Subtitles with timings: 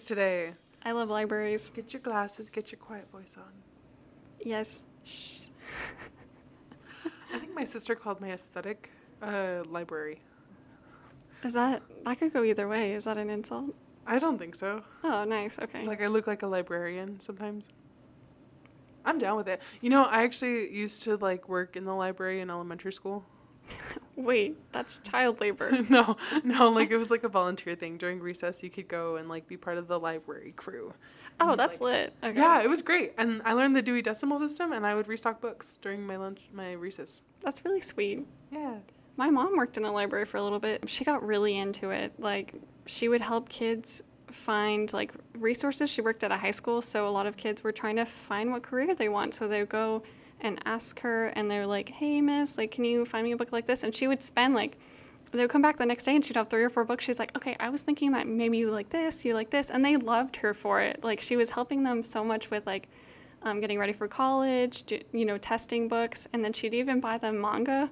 [0.00, 0.54] libraries today.
[0.82, 1.70] I love libraries.
[1.74, 3.52] Get your glasses, get your quiet voice on.
[4.40, 4.84] Yes.
[5.04, 5.48] Shh.
[7.34, 8.90] I think my sister called my aesthetic
[9.22, 10.20] uh, library.
[11.44, 12.92] Is that that could go either way?
[12.92, 13.74] Is that an insult?
[14.06, 14.82] I don't think so.
[15.04, 15.58] Oh, nice.
[15.58, 15.86] Okay.
[15.86, 17.68] Like I look like a librarian sometimes.
[19.04, 19.62] I'm down with it.
[19.80, 23.24] You know, I actually used to like work in the library in elementary school.
[24.16, 25.70] Wait, that's child labor.
[25.88, 27.96] no, no, like it was like a volunteer thing.
[27.96, 30.92] During recess, you could go and like be part of the library crew.
[31.40, 32.14] Oh, that's like, lit.
[32.22, 32.38] Okay.
[32.38, 35.40] Yeah, it was great, and I learned the Dewey Decimal System, and I would restock
[35.40, 37.22] books during my lunch, my recess.
[37.40, 38.26] That's really sweet.
[38.52, 38.76] Yeah.
[39.16, 40.88] My mom worked in a library for a little bit.
[40.88, 42.12] She got really into it.
[42.18, 42.54] Like,
[42.86, 45.90] she would help kids find like resources.
[45.90, 48.50] She worked at a high school, so a lot of kids were trying to find
[48.50, 49.34] what career they want.
[49.34, 50.02] So they would go
[50.40, 53.52] and ask her, and they're like, "Hey, miss, like, can you find me a book
[53.52, 54.78] like this?" And she would spend like
[55.32, 57.04] they would come back the next day and she'd have three or four books.
[57.04, 59.70] She's like, okay, I was thinking that maybe you like this, you like this.
[59.70, 61.04] And they loved her for it.
[61.04, 62.88] Like, she was helping them so much with, like,
[63.42, 66.26] um, getting ready for college, do, you know, testing books.
[66.32, 67.90] And then she'd even buy them manga.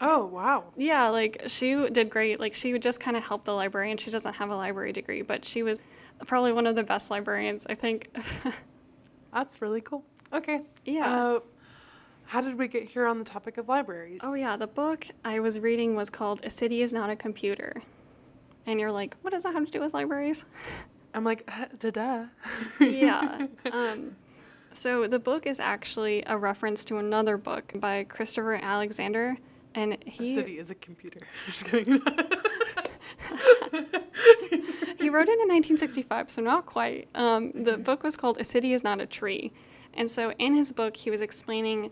[0.00, 0.64] Oh wow.
[0.76, 2.40] Yeah, like, she did great.
[2.40, 3.96] Like, she would just kind of help the librarian.
[3.96, 5.80] She doesn't have a library degree, but she was
[6.26, 8.12] probably one of the best librarians, I think.
[9.32, 10.04] That's really cool.
[10.32, 10.62] Okay.
[10.84, 11.14] Yeah.
[11.14, 11.40] Uh,
[12.24, 14.20] how did we get here on the topic of libraries?
[14.24, 17.82] oh, yeah, the book I was reading was called A City is Not a Computer.
[18.66, 20.44] And you're like, what does that have to do with libraries?
[21.14, 22.26] I'm like, uh, da-da.
[22.80, 23.46] yeah.
[23.72, 24.16] Um,
[24.70, 29.36] so the book is actually a reference to another book by Christopher Alexander,
[29.74, 30.32] and he.
[30.32, 31.20] A city is a computer.
[31.46, 32.00] Just kidding.
[34.98, 37.08] he wrote it in 1965, so not quite.
[37.14, 39.52] Um, the book was called "A City Is Not a Tree,"
[39.92, 41.90] and so in his book he was explaining.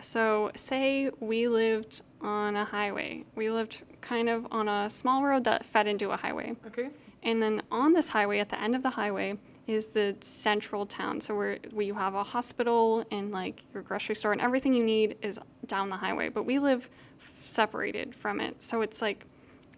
[0.00, 3.24] So say we lived on a highway.
[3.34, 6.56] We lived kind of on a small road that fed into a highway.
[6.66, 6.90] okay.
[7.24, 9.38] And then on this highway, at the end of the highway,
[9.68, 11.20] is the central town.
[11.20, 14.84] So where, where you have a hospital and like your grocery store and everything you
[14.84, 16.30] need is down the highway.
[16.30, 18.60] But we live f- separated from it.
[18.60, 19.24] So it's like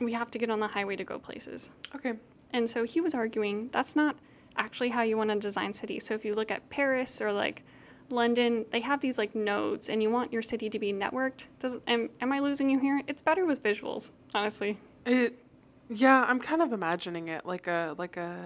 [0.01, 1.71] we have to get on the highway to go places.
[1.95, 2.15] Okay.
[2.53, 4.17] And so he was arguing that's not
[4.57, 6.07] actually how you want to design cities.
[6.07, 7.63] So if you look at Paris or like
[8.11, 11.47] London, they have these like nodes and you want your city to be networked.
[11.59, 13.03] Does am, am I losing you here?
[13.07, 14.79] It's better with visuals, honestly.
[15.07, 15.39] It.
[15.89, 18.37] Yeah, I'm kind of imagining it like a like a.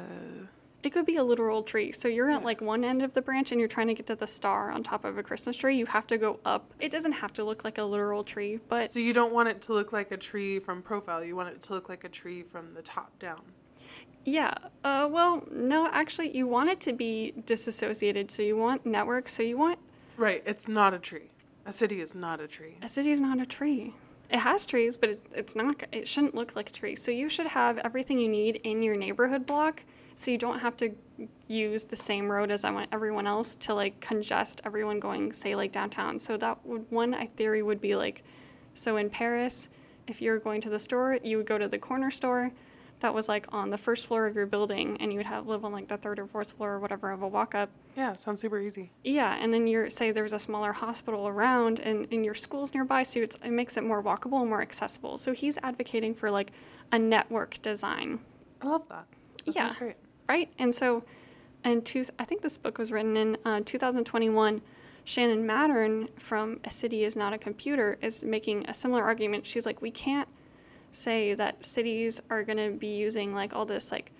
[0.82, 1.91] It could be a literal tree.
[1.91, 4.14] So you're at like one end of the branch and you're trying to get to
[4.14, 5.76] the star on top of a Christmas tree.
[5.76, 6.72] You have to go up.
[6.78, 9.60] It doesn't have to look like a literal tree, but So you don't want it
[9.62, 11.25] to look like a tree from profile.
[11.25, 13.40] You want it to look like a tree from the top down.
[14.28, 14.53] Yeah.
[14.84, 18.31] Uh, well, no, actually, you want it to be disassociated.
[18.31, 19.28] So you want network.
[19.28, 19.78] So you want
[20.16, 20.43] Right.
[20.47, 21.31] It's not a tree.
[21.66, 22.77] A city is not a tree.
[22.83, 23.94] a city is not a tree.
[24.31, 25.83] It has trees, but it, it's not.
[25.93, 26.97] It shouldn't look like a tree.
[26.97, 29.84] So you should have everything you need in your neighborhood block,
[30.17, 30.91] so you don't have to
[31.47, 35.55] use the same road as I want everyone else to like congest everyone going, say,
[35.55, 36.19] like downtown.
[36.19, 38.22] So that would one I- theory would be like,
[38.75, 39.69] so in Paris,
[40.09, 42.50] if you're going to the store, you would go to the corner store.
[43.00, 45.64] That was like on the first floor of your building, and you would have live
[45.64, 47.70] on like the third or fourth floor or whatever of a walk up.
[47.97, 48.91] Yeah, sounds super easy.
[49.04, 53.04] Yeah, and then you're say there's a smaller hospital around and, and your school's nearby,
[53.04, 55.16] so it's, it makes it more walkable and more accessible.
[55.16, 56.50] So he's advocating for like
[56.91, 58.19] a network design,
[58.62, 59.06] I love that.
[59.47, 59.66] That Yeah.
[59.69, 59.97] sounds great.
[60.28, 60.50] right?
[60.58, 61.04] And so,
[61.64, 64.60] in two, I think this book was written in uh, 2021.
[65.04, 69.47] Shannon Mattern from A City Is Not a Computer is making a similar argument.
[69.47, 70.28] She's like, we can't
[70.93, 74.12] say that cities are going to be using like all this like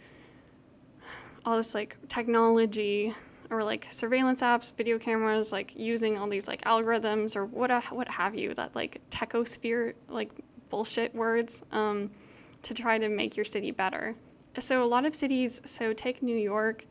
[1.45, 3.15] all this like technology
[3.51, 8.09] or like surveillance apps, video cameras, like using all these like algorithms or what what
[8.09, 10.31] have you that like techosphere like
[10.69, 12.11] bullshit words um,
[12.63, 14.15] to try to make your city better.
[14.59, 16.85] So a lot of cities, so take New York,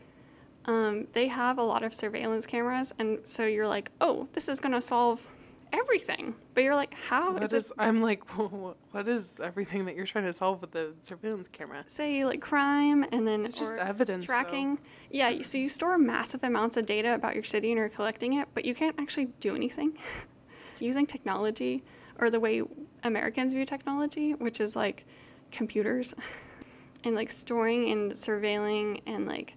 [0.65, 4.59] um, they have a lot of surveillance cameras, and so you're like, oh, this is
[4.59, 5.27] gonna solve
[5.73, 6.35] everything.
[6.53, 7.73] But you're like, how What is is.
[7.77, 8.23] I'm like,
[8.91, 11.83] what is everything that you're trying to solve with the surveillance camera?
[11.87, 14.33] Say like crime, and then It's just evidence, though.
[14.33, 14.79] tracking.
[15.11, 18.47] Yeah, so you store massive amounts of data about your city and you're collecting it,
[18.53, 19.97] but you can't actually do anything.
[20.79, 21.83] Using technology
[22.19, 22.61] or the way
[23.03, 25.05] Americans view technology, which is like
[25.51, 26.13] computers,
[27.03, 29.55] and like storing and surveilling and like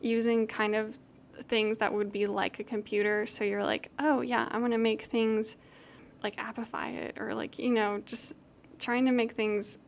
[0.00, 0.98] using kind of
[1.42, 3.26] things that would be like a computer.
[3.26, 5.56] So you're like, oh yeah, I'm gonna make things
[6.22, 8.34] like Appify it or like, you know, just
[8.78, 9.78] trying to make things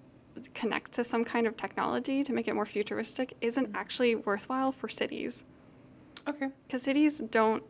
[0.54, 4.88] connect to some kind of technology to make it more futuristic isn't actually worthwhile for
[4.88, 5.44] cities.
[6.26, 6.49] Okay.
[6.66, 7.62] Because cities don't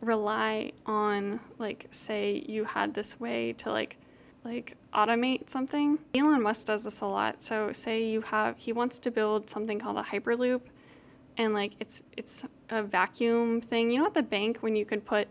[0.00, 3.96] rely on, like, say you had this way to, like,
[4.44, 5.98] like automate something.
[6.14, 7.42] Elon Musk does this a lot.
[7.42, 10.60] So say you have he wants to build something called a hyperloop
[11.36, 13.90] and like it's it's a vacuum thing.
[13.90, 15.28] You know at the bank when you could put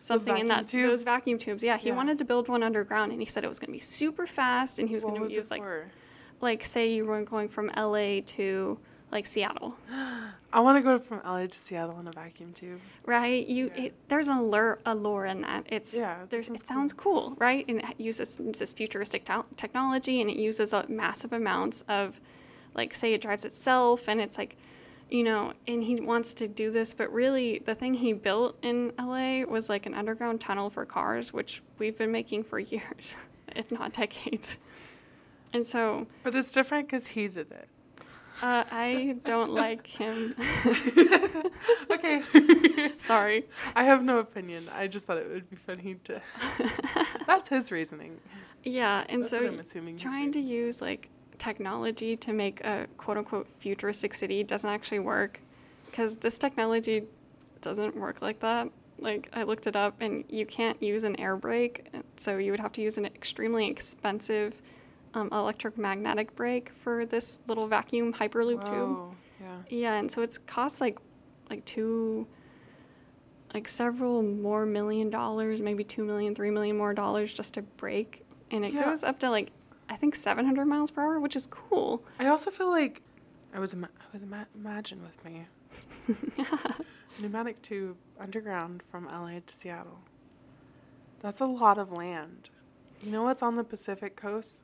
[0.00, 1.62] something in that those vacuum tubes.
[1.62, 1.96] Yeah, he Yeah.
[1.96, 4.78] wanted to build one underground and he said it was going to be super fast
[4.78, 5.86] and he was going to use like for?
[6.40, 8.78] like say you were going from LA to
[9.10, 9.74] like Seattle.
[10.52, 12.80] I want to go from LA to Seattle in a vacuum tube.
[13.06, 13.46] right?
[13.46, 13.84] You Yeah.
[13.84, 15.64] it, there's an allure, allure in that.
[15.68, 17.64] It's Yeah, that there's sounds it sounds cool, right?
[17.68, 22.20] And it uses this futuristic to- technology, and it uses a massive amounts of,
[22.74, 24.56] like, say it drives itself, and it's like,
[25.10, 28.92] you know, and he wants to do this, but really the thing he built in
[28.98, 33.16] LA was like an underground tunnel for cars, which we've been making for years,
[33.54, 34.58] if not decades.
[35.52, 37.68] And so But it's different because he did it.
[38.42, 40.34] uh, I don't like him.
[41.90, 42.22] okay.
[42.98, 43.44] Sorry.
[43.76, 44.68] I have no opinion.
[44.74, 46.20] I just thought it would be funny to.
[47.26, 48.18] That's his reasoning.
[48.64, 49.98] Yeah, and That's so I'm assuming.
[49.98, 51.08] trying to use like
[51.44, 55.40] technology to make a quote unquote futuristic city doesn't actually work
[55.86, 57.04] because this technology
[57.60, 58.68] doesn't work like that.
[58.98, 61.86] Like I looked it up and you can't use an air brake,
[62.16, 64.54] so you would have to use an extremely expensive
[65.14, 69.16] um, electromagnetic brake for this little vacuum hyperloop tube.
[69.40, 69.56] Yeah.
[69.68, 70.98] Yeah, and so it's costs like
[71.50, 72.26] like two
[73.52, 78.24] like several more million dollars, maybe two million, three million more dollars just to break.
[78.50, 78.84] And it Yeah.
[78.84, 79.50] goes up to like
[79.94, 82.02] I think seven hundred miles per hour, which is cool.
[82.18, 83.00] I also feel like
[83.54, 84.24] I was I was
[84.56, 85.46] imagine with me
[87.20, 90.00] pneumatic tube underground from LA to Seattle.
[91.20, 92.50] That's a lot of land.
[93.02, 94.62] You know what's on the Pacific coast?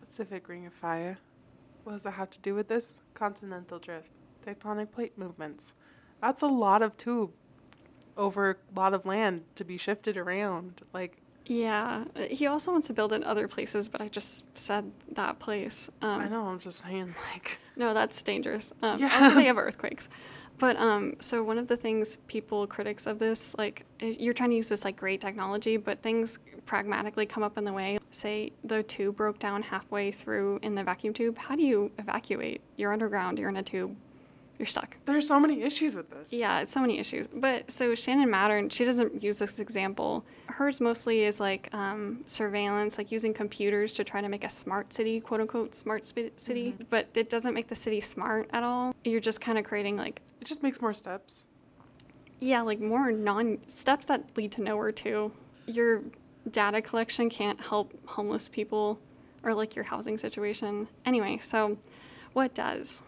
[0.00, 1.18] Pacific Ring of Fire.
[1.82, 3.02] What does that have to do with this?
[3.14, 4.12] Continental drift,
[4.46, 5.74] tectonic plate movements.
[6.20, 7.32] That's a lot of tube
[8.16, 10.82] over a lot of land to be shifted around.
[10.92, 12.04] Like Yeah.
[12.30, 15.90] He also wants to build in other places, but I just said that place.
[16.02, 18.72] Um, I know, I'm just saying like No, that's dangerous.
[18.82, 19.10] Um, Yeah.
[19.12, 20.08] Also, they have earthquakes.
[20.58, 24.56] But um, so one of the things people critics of this, like you're trying to
[24.56, 27.98] use this like great technology, but things pragmatically come up in the way.
[28.10, 31.36] Say the tube broke down halfway through in the vacuum tube.
[31.36, 32.60] How do you evacuate?
[32.76, 33.38] You're underground.
[33.38, 33.96] You're in a tube.
[34.58, 34.96] You're stuck.
[35.04, 36.32] there's so many issues with this.
[36.32, 37.26] Yeah, it's so many issues.
[37.26, 40.24] But so Shannon Mattern, she doesn't use this example.
[40.46, 44.92] Hers mostly is like um, surveillance, like using computers to try to make a smart
[44.92, 46.76] city, quote unquote, smart spi- city.
[46.88, 48.94] But it doesn't make the city smart at all.
[49.04, 51.46] You're just kind of creating like, It just makes more steps.
[52.40, 55.32] yeah, like more non steps that lead to nowhere too.
[55.66, 56.02] Your
[56.50, 59.00] data collection can't help homeless people
[59.42, 60.86] or like your housing situation.
[61.04, 61.76] Anyway, so
[62.34, 63.02] what does?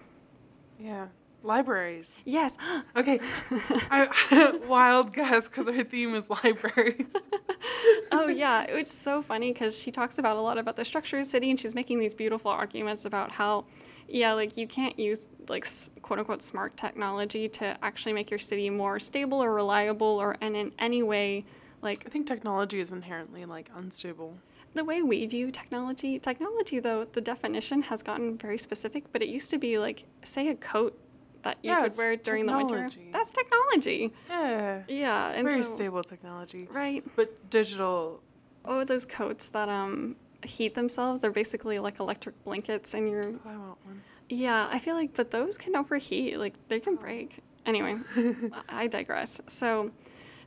[0.80, 1.06] Yeah.
[1.46, 2.18] Libraries.
[2.24, 2.58] Yes.
[2.96, 3.20] Okay.
[3.90, 7.28] I, wild guess because our theme is libraries.
[8.12, 11.24] oh yeah, it's so funny because she talks about a lot about the structure of
[11.24, 13.66] the city, and she's making these beautiful arguments about how,
[14.08, 15.66] yeah, like you can't use like
[16.00, 20.56] quote unquote smart technology to actually make your city more stable or reliable or and
[20.56, 21.44] in any way
[21.82, 24.38] like I think technology is inherently like unstable.
[24.74, 26.18] the way we view technology.
[26.18, 30.48] Technology though, the definition has gotten very specific, but it used to be like say
[30.48, 30.98] a coat
[31.42, 32.74] that you Yeah, could wear during the winter.
[32.88, 33.08] technology.
[33.12, 34.12] That's technology.
[34.28, 34.82] Yeah.
[34.88, 36.68] Yeah, and Very so stable technology.
[36.72, 37.04] right.
[37.16, 38.20] But digital.
[38.64, 41.20] Oh, those coats that um heat themselves.
[41.20, 44.02] They're basically like electric blankets, and you're oh, I want one.
[44.28, 44.68] yeah.
[44.70, 46.38] I feel like, but those can overheat.
[46.38, 47.38] Like they can break.
[47.64, 47.96] Anyway,
[48.68, 49.40] I digress.
[49.48, 49.90] So,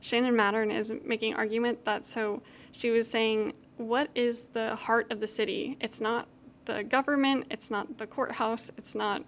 [0.00, 2.42] Shannon Mattern is making argument that so
[2.72, 5.76] she was saying, what is the heart of the city?
[5.80, 6.28] It's not
[6.64, 7.46] the government.
[7.50, 8.70] It's not the courthouse.
[8.78, 9.22] It's not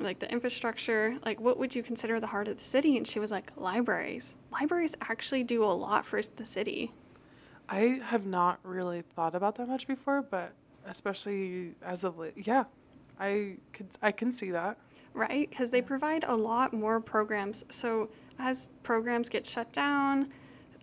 [0.00, 1.16] like the infrastructure.
[1.24, 2.96] Like, what would you consider the heart of the city?
[2.96, 4.36] And she was like, libraries.
[4.52, 6.92] Libraries actually do a lot for the city.
[7.68, 10.52] I have not really thought about that much before, but
[10.86, 12.64] especially as of late, yeah,
[13.20, 14.78] I could I can see that.
[15.14, 15.50] right?
[15.50, 17.64] Because they provide a lot more programs.
[17.68, 20.28] So as programs get shut down,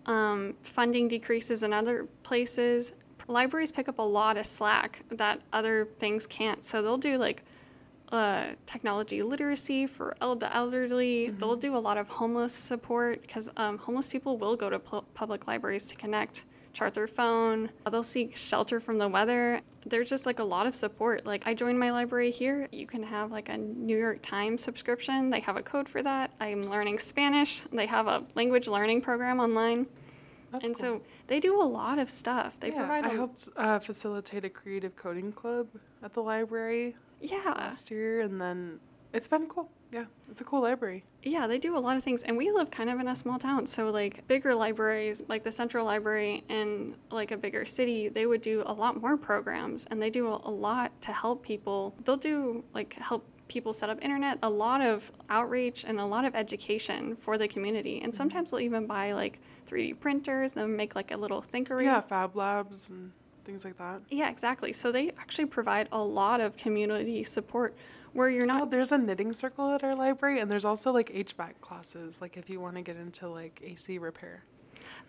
[0.05, 2.93] um, funding decreases in other places.
[3.27, 6.63] Libraries pick up a lot of slack that other things can't.
[6.63, 7.43] So they'll do like
[8.11, 11.29] uh, technology literacy for el- the elderly.
[11.29, 15.05] They'll do a lot of homeless support because um, homeless people will go to pu-
[15.13, 17.69] public libraries to connect, chart their phone.
[17.89, 19.61] They'll seek shelter from the weather.
[19.85, 21.25] There's just like a lot of support.
[21.25, 22.67] Like I joined my library here.
[22.71, 25.29] You can have like a New York Times subscription.
[25.29, 26.31] They have a code for that.
[26.39, 27.61] I'm learning Spanish.
[27.71, 29.87] They have a language learning program online.
[30.51, 30.99] That's and cool.
[30.99, 32.57] so they do a lot of stuff.
[32.59, 35.67] They yeah, provide I a helped uh, facilitate a creative coding club
[36.03, 37.53] at the library yeah.
[37.57, 38.79] last year, and then
[39.13, 39.69] It's been cool.
[39.91, 41.05] Yeah, it's a cool library.
[41.23, 43.37] Yeah, they do a lot of things, and we live kind of in a small
[43.37, 48.25] town, so like bigger libraries, like the Central Library in like a bigger city, they
[48.25, 51.95] would do a lot more programs, and they do a, lot to help people.
[52.03, 56.25] They'll do like help people set up internet, a lot of outreach and a lot
[56.25, 58.01] of education for the community.
[58.01, 58.17] And mm-hmm.
[58.17, 61.83] sometimes they'll even buy like 3D printers and make like a little thinkery.
[61.83, 63.11] Yeah, Fab Labs and
[63.45, 64.01] things like that.
[64.09, 64.73] Yeah, exactly.
[64.73, 67.75] So they actually provide a lot of community support
[68.13, 71.09] where you're Oh, not there's a knitting circle at our library, and there's also like
[71.09, 74.43] HVAC classes, like if you want to get into like AC repair.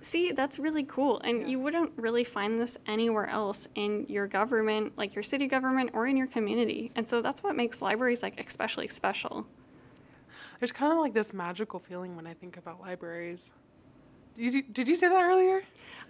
[0.01, 1.21] See, that's really cool.
[1.21, 1.49] And Yeah.
[1.49, 6.07] you wouldn't really find this anywhere else in your government, like your city government or
[6.07, 6.93] in your community.
[6.95, 9.47] And so that's what makes libraries like especially special.
[10.61, 13.53] There's kind of like this magical feeling when I think about libraries.
[14.37, 15.63] Did you, did you say that earlier?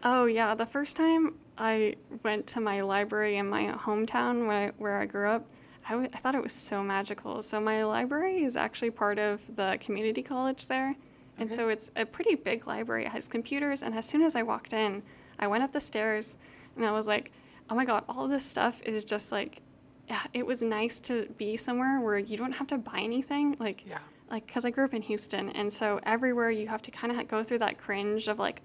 [0.03, 0.55] Oh, yeah.
[0.55, 5.07] The first time I went to my library in my hometown where I, where I
[5.07, 5.49] grew up,
[5.89, 7.41] I, w- I thought it was so magical.
[7.41, 10.95] So, my library is actually part of the community college there.
[11.39, 13.05] And so, it's a pretty big library.
[13.05, 13.83] It has computers.
[13.83, 15.03] And as soon as I walked in,
[15.39, 16.37] I went up the stairs
[16.77, 17.31] and I was like,
[17.71, 19.63] oh my God, all this stuff is just like,
[20.09, 23.57] yeah, it was nice to be somewhere where you don't have to buy anything.
[23.59, 23.99] Like, Yeah.
[24.31, 27.29] Like because I grew up in Houston, and so everywhere you have to kind of
[27.29, 28.63] go through that cringe of like,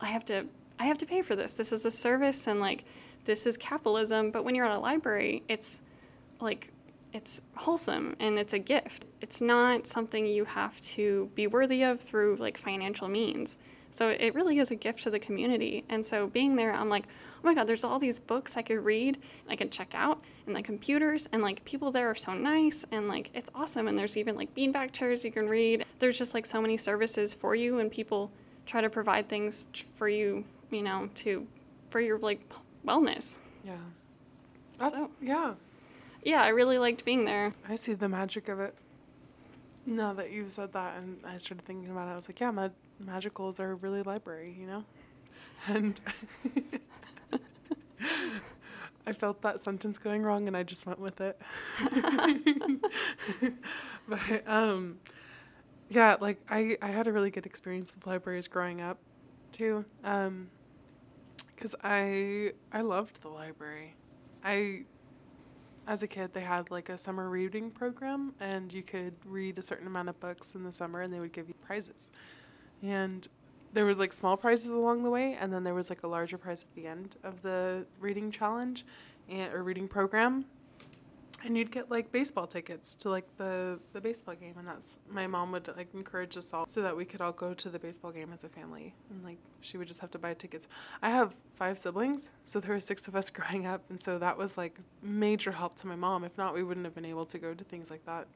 [0.00, 0.46] I have to,
[0.78, 1.54] I have to pay for this.
[1.54, 2.84] This is a service, and like,
[3.24, 4.30] this is capitalism.
[4.30, 5.80] But when you're at a library, it's
[6.40, 6.72] like,
[7.12, 9.06] it's wholesome and it's a gift.
[9.20, 13.56] It's not something you have to be worthy of through like financial means.
[13.90, 15.84] So it really is a gift to the community.
[15.88, 18.84] And so being there, I'm like, oh my God, there's all these books I could
[18.84, 22.34] read and I could check out and like computers and like people there are so
[22.34, 23.88] nice and like it's awesome.
[23.88, 25.84] And there's even like beanbag chairs you can read.
[25.98, 28.30] There's just like so many services for you and people
[28.66, 31.46] try to provide things for you, you know, to
[31.88, 32.40] for your like
[32.86, 33.38] wellness.
[33.64, 33.76] Yeah.
[34.78, 35.54] That's, So- yeah.
[36.24, 37.54] Yeah, I really liked being there.
[37.68, 38.74] I see the magic of it.
[39.86, 42.50] Now that you've said that, and I started thinking about it, I was like, yeah,
[42.98, 44.84] mag- magicals are really library, you know?
[45.66, 46.00] And
[49.06, 51.40] I felt that sentence going wrong, and I just went with it.
[54.08, 54.98] but um,
[55.88, 58.98] yeah, like I, I had a really good experience with libraries growing up,
[59.52, 59.84] too.
[60.04, 60.48] Um,
[61.58, 63.96] because I I loved the library.
[64.44, 64.84] I
[65.88, 69.62] as a kid they had like a summer reading program and you could read a
[69.62, 72.10] certain amount of books in the summer and they would give you prizes
[72.82, 73.26] and
[73.72, 76.38] there was like small prizes along the way and then there was like a larger
[76.38, 78.84] prize at the end of the reading challenge
[79.28, 80.44] and or reading program.
[81.44, 85.28] And you'd get like baseball tickets to like the the baseball game and that's my
[85.28, 88.10] mom would like encourage us all so that we could all go to the baseball
[88.10, 88.94] game as a family.
[89.10, 90.66] And like she would just have to buy tickets.
[91.00, 94.36] I have five siblings so there were six of us growing up and so that
[94.36, 96.24] was like major help to my mom.
[96.24, 98.26] If not we wouldn't have been able to go to things like that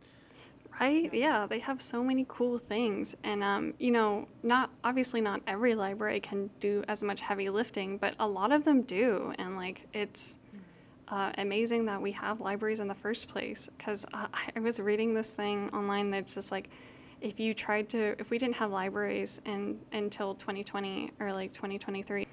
[0.80, 1.12] Right?
[1.12, 3.14] Yeah, they have so many cool things.
[3.22, 7.98] And, um, you know, not obviously not every library can do as much heavy lifting,
[7.98, 9.32] but a lot of them do.
[9.38, 10.38] And, like, it's
[11.08, 13.68] uh, amazing that we have libraries in the first place.
[13.76, 14.26] Because uh,
[14.56, 16.68] I was reading this thing online that's just like,
[17.20, 22.26] if you tried to, if we didn't have libraries in, until 2020 or like 2023,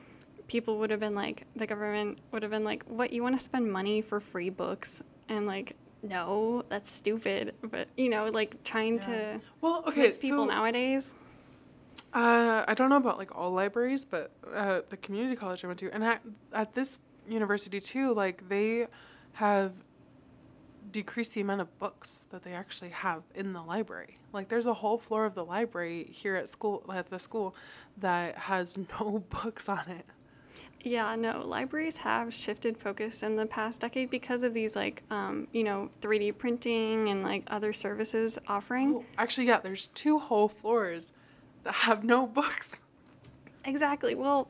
[0.47, 3.43] people would have been like, the government would have been like, what, you want to
[3.43, 5.03] spend money for free books?
[5.27, 7.55] And, like, no, that's stupid.
[7.61, 11.13] But, you know, like trying to well okay convince people so, nowadays.
[12.13, 15.79] Uh, I don't know about like all libraries, but uh, the community college I went
[15.79, 16.21] to, and at,
[16.53, 18.87] at this university too, like they
[19.33, 19.73] have
[20.91, 24.17] decreased the amount of books that they actually have in the library.
[24.33, 27.55] Like there's a whole floor of the library here at school at the school
[27.97, 30.05] that has no books on it.
[30.81, 35.47] Yeah, no, libraries have shifted focus in the past decade because of these, like, um,
[35.51, 38.95] you know, 3D printing and like other services offering.
[38.95, 41.11] Oh, actually, yeah, there's two whole floors
[41.63, 42.81] that have no books.
[43.65, 44.15] Exactly.
[44.15, 44.49] Well,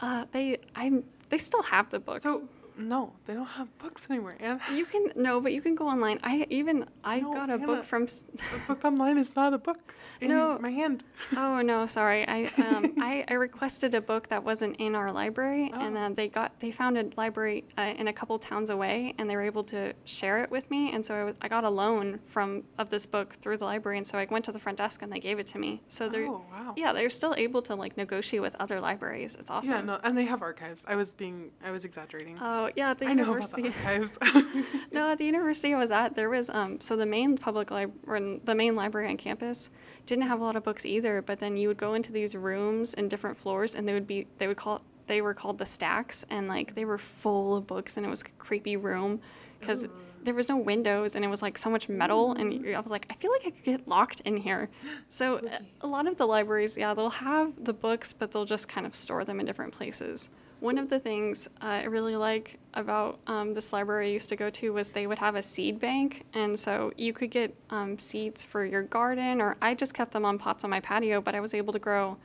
[0.00, 2.24] uh, they, I'm, they still have the books.
[2.24, 2.48] So
[2.80, 4.34] no, they don't have books anymore.
[4.40, 6.18] And you can no, but you can go online.
[6.22, 7.66] I even I No, got a Anna.
[7.66, 8.06] book from.
[8.06, 10.58] the book online is not a book in No.
[10.60, 11.04] my hand.
[11.36, 12.26] Oh no, sorry.
[12.26, 16.00] I um I, I requested a book that wasn't in our library, and Oh.
[16.00, 19.36] uh, they got they found a library uh, in a couple towns away, and they
[19.36, 22.20] were able to share it with me, and so I, was, I got a loan
[22.26, 25.02] from of this book through the library, and so I went to the front desk
[25.02, 25.82] and they gave it to me.
[25.88, 26.74] So they're Oh wow.
[26.76, 29.36] yeah, they're still able to like negotiate with other libraries.
[29.38, 29.72] It's awesome.
[29.74, 30.84] Yeah, no, and they have archives.
[30.88, 32.38] I was being, I was exaggerating.
[32.40, 33.62] Oh yeah, at the I university.
[33.62, 34.86] the.
[34.92, 38.38] No, at the university I was at, there was um so the main public library,
[38.44, 39.70] the main library on campus
[40.06, 41.22] didn't have a lot of books either.
[41.22, 44.26] But then you would go into these rooms in different floors, and they would be
[44.38, 47.66] they would call it they were called the stacks, and like they were full of
[47.66, 49.20] books, and it was a creepy room
[49.58, 49.86] because
[50.22, 53.06] there was no windows and it was like so much metal and I was like
[53.10, 54.68] I feel like I could get locked in here.
[55.08, 55.40] So
[55.80, 58.94] a lot of the libraries, yeah, they'll have the books but they'll just kind of
[58.94, 60.30] store them in different places.
[60.60, 64.50] One of the things I really like about um, this library I used to go
[64.50, 68.44] to was they would have a seed bank, and so you could get um, seeds
[68.44, 71.40] for your garden, or I just kept them on pots on my patio, but I
[71.40, 72.18] was able to grow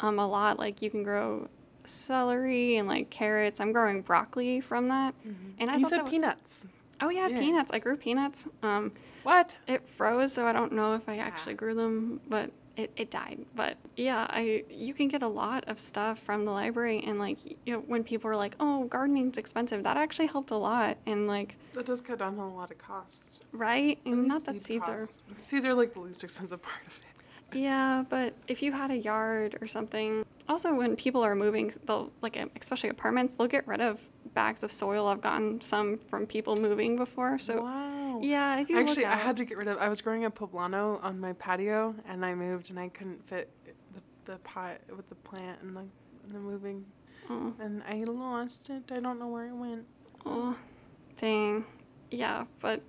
[0.00, 0.58] um, a lot.
[0.58, 1.48] Like you can grow
[1.84, 3.58] celery and like carrots.
[3.60, 5.50] I'm growing broccoli from that, Mm-hmm.
[5.58, 6.66] and I you thought said that was- peanuts.
[7.00, 7.38] Oh yeah, Yeah.
[7.38, 7.70] peanuts.
[7.72, 8.46] I grew peanuts.
[8.62, 8.92] Um,
[9.22, 9.56] What?
[9.66, 11.22] it froze, so I don't know if I Ah.
[11.22, 13.44] actually grew them, but it, it died.
[13.54, 17.38] But yeah, I you can get a lot of stuff from the library, and like
[17.66, 20.96] you know, when people are like, "Oh, gardening's expensive," that actually helped a lot.
[21.04, 23.44] And like, That does cut down on a lot of cost.
[23.52, 23.98] right?
[24.06, 25.22] And not that seed seeds costs.
[25.36, 27.58] Seeds are like the least expensive part of it.
[27.58, 32.12] Yeah, but if you had a yard or something, also when people are moving, they'll
[32.20, 35.06] like um, especially apartments, they'll get rid of bags of soil.
[35.08, 37.62] I've gotten some from people moving before, so.
[37.62, 38.20] wow.
[38.22, 39.78] Yeah, if you Actually, I had to get rid of.
[39.78, 43.48] I was growing a poblano on my patio, and I moved, and I couldn't fit
[43.94, 46.84] the, the pot with the plant and the and the moving,
[47.30, 47.52] Oh.
[47.60, 48.90] and I lost it.
[48.90, 49.84] I don't know where it went.
[50.26, 50.56] Oh,
[51.16, 51.64] dang.
[52.10, 52.80] Yeah, but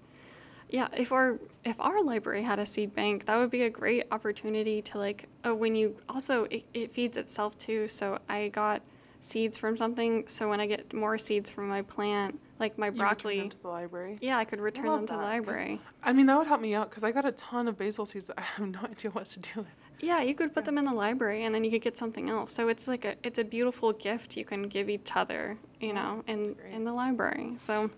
[0.70, 4.06] yeah, if our if our library had a seed bank, that would be a great
[4.12, 7.88] opportunity to like uh, when you also it, it feeds itself too.
[7.88, 8.82] So I got
[9.20, 10.28] seeds from something.
[10.28, 14.18] So when I get more seeds from my plant, like my broccoli, to the library.
[14.22, 15.82] yeah, I could return love them to the library.
[16.04, 18.30] I mean, that would help me out because I got a ton of basil seeds.
[18.38, 19.68] I have no idea what to do with.
[20.02, 22.54] Yeah, you could put them in the library and then you could get something else.
[22.54, 26.24] So it's like a it's a beautiful gift you can give each other, you know,
[26.28, 27.56] in in the library.
[27.60, 27.90] So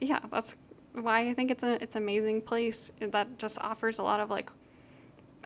[0.00, 0.56] yeah, that's
[0.92, 4.20] why I think it's a it's an amazing place eh, that just offers a lot
[4.20, 4.50] of like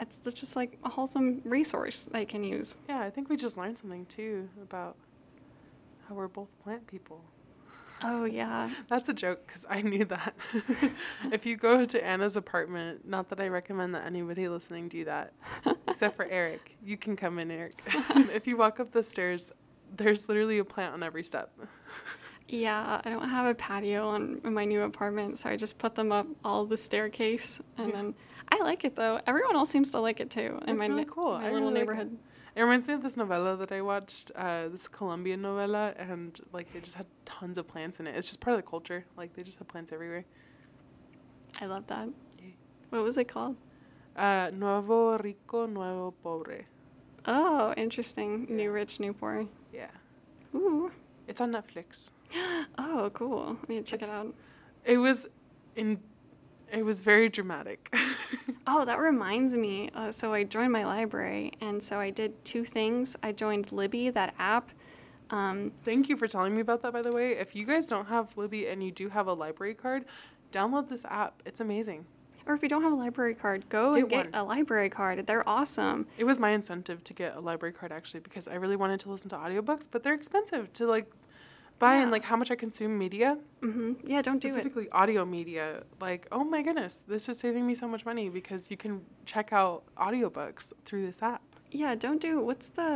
[0.00, 2.76] it's just like a wholesome resource they can use.
[2.88, 4.96] Yeah, I think we just learned something too about
[6.08, 7.22] how we're both plant people.
[8.02, 8.70] Oh yeah.
[8.88, 10.34] That's a joke because I knew that.
[11.32, 15.32] if you go to Anna's apartment, not that I recommend that anybody listening do that,
[15.88, 16.76] except for Eric.
[16.84, 17.82] You can come in, Eric.
[17.86, 19.52] if you walk up the stairs,
[19.96, 21.52] there's literally a plant on every step.
[22.48, 25.94] Yeah, I don't have a patio on in my new apartment, so I just put
[25.94, 28.14] them up all the staircase and then
[28.52, 29.20] I like it though.
[29.26, 31.32] Everyone else seems to like it too in That's my really cool.
[31.38, 31.78] my I little really like it.
[31.78, 32.18] neighborhood.
[32.56, 36.72] It reminds me of this novela that I watched, uh, this Colombian novela, and like
[36.72, 38.16] they just had tons of plants in it.
[38.16, 39.04] It's just part of the culture.
[39.16, 40.24] Like they just have plants everywhere.
[41.60, 42.08] I love that.
[42.38, 42.50] Yeah.
[42.90, 43.56] What was it called?
[44.16, 46.64] Uh, nuevo rico, nuevo pobre.
[47.26, 48.46] Oh, interesting.
[48.48, 48.56] Yeah.
[48.56, 49.46] New rich, new poor.
[49.72, 49.86] Yeah,
[50.54, 50.90] Ooh.
[51.28, 52.10] it's on Netflix.
[52.78, 53.56] Oh, cool.
[53.62, 54.34] I need to check It's- it out.
[54.84, 55.28] It was
[55.76, 56.00] in.
[56.72, 57.92] It was very dramatic.
[58.72, 59.90] Oh, that reminds me.
[59.94, 63.16] Uh, so I joined my library, and so I did two things.
[63.22, 64.70] I joined Libby, that app.
[65.30, 67.32] Um, Thank you for telling me about that, by the way.
[67.32, 70.04] If you guys don't have Libby and you do have a library card,
[70.52, 71.42] download this app.
[71.46, 72.04] It's amazing.
[72.46, 74.40] or if you don't have a library card, go and Get get one.
[74.40, 75.26] a library card.
[75.26, 76.06] They're awesome.
[76.16, 79.10] It was my incentive to get a library card actually because I really wanted to
[79.10, 81.10] listen to audiobooks, but they're expensive to like
[81.80, 84.52] buy and like how much I consume media, hmm Yeah, don't do it.
[84.52, 85.82] specifically audio media.
[86.00, 88.94] Like, oh my goodness, this is saving me so much money because you can
[89.32, 91.42] check out audiobooks through this app.
[91.72, 92.88] Yeah, don't do what's the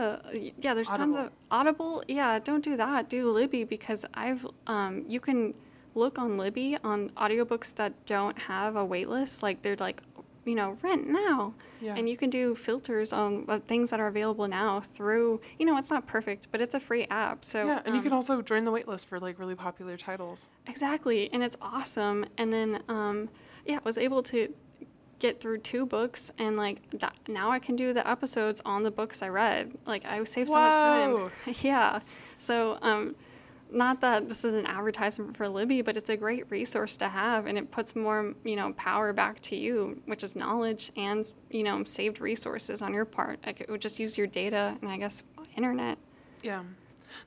[0.64, 0.74] yeah.
[0.74, 2.02] There's tons of Audible.
[2.08, 3.08] Yeah, don't do that.
[3.08, 5.54] Do Libby because I've um you can
[5.94, 9.42] look on Libby on audiobooks that don't have a wait list.
[9.46, 10.02] Like they're like
[10.44, 11.94] you know rent now, Yeah.
[11.96, 15.76] and you can do filters on uh, things that are available now through you know
[15.76, 17.44] it's not perfect, but it's a free app.
[17.44, 20.48] So yeah, and you um, can also join the waitlist for like really popular titles.
[20.66, 22.26] Exactly, and it's awesome.
[22.38, 23.28] And then, um,
[23.66, 24.52] yeah, I was able to
[25.20, 28.90] get through two books, and like that, now I can do the episodes on the
[28.90, 29.72] books I read.
[29.86, 31.18] Like I saved so Whoa.
[31.24, 31.54] much time.
[31.62, 32.00] yeah.
[32.38, 33.14] So, um,
[33.74, 37.46] not that this is an advertisement for Libby, but it's a great resource to have,
[37.46, 41.62] and it puts more, you know, power back to you, which is knowledge and you
[41.62, 43.40] know saved resources on your part.
[43.44, 45.22] Like it would just use your data and I guess
[45.56, 45.98] internet.
[46.42, 46.62] Yeah.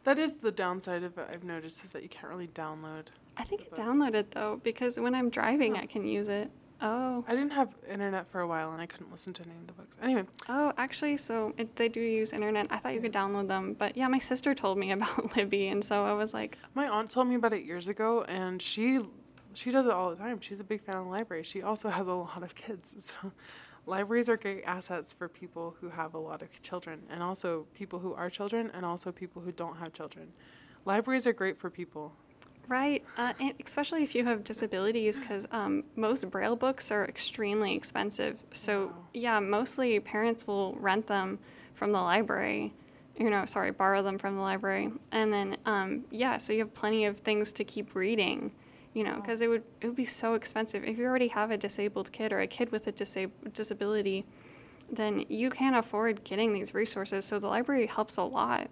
[0.03, 3.05] That is the downside of it I've noticed is that you can't really download.
[3.37, 5.81] I think it downloaded though because when I'm driving, Huh.
[5.83, 6.49] I can use it.
[6.81, 7.25] Oh.
[7.27, 9.73] I didn't have internet for a while and I couldn't listen to any of the
[9.73, 9.97] books.
[10.01, 12.67] Anyway, Oh, actually, so it, they do use internet.
[12.69, 15.83] I thought you could download them, but yeah, my sister told me about Libby, and
[15.83, 18.99] so I was like, my aunt told me about it years ago and she
[19.53, 20.39] she does it all the time.
[20.39, 21.43] She's a big fan of the library.
[21.43, 22.95] She also has a lot of kids.
[23.21, 23.31] So
[23.87, 27.97] libraries are great assets for people who have a lot of children and also people
[27.99, 30.27] who are children and also people who don't have children.
[30.85, 32.13] Libraries are great for people.
[32.67, 37.75] Right, uh, and especially if you have disabilities, because um, most Braille books are extremely
[37.75, 38.41] expensive.
[38.51, 38.93] So Wow.
[39.13, 41.39] yeah, mostly parents will rent them
[41.73, 42.73] from the library,
[43.17, 44.91] you know, sorry, borrow them from the library.
[45.11, 48.51] And then, um, yeah, so you have plenty of things to keep reading,
[48.93, 51.57] you know, because it would it would be so expensive if you already have a
[51.57, 54.25] disabled kid or a kid with a disab- disability,
[54.91, 57.25] then you can't afford getting these resources.
[57.25, 58.69] So the library helps a lot,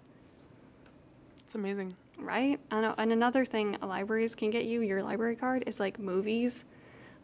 [1.44, 1.94] It's amazing.
[2.18, 2.58] Right?
[2.70, 2.94] I know.
[2.96, 6.64] And another thing libraries can get you your library card is like movies.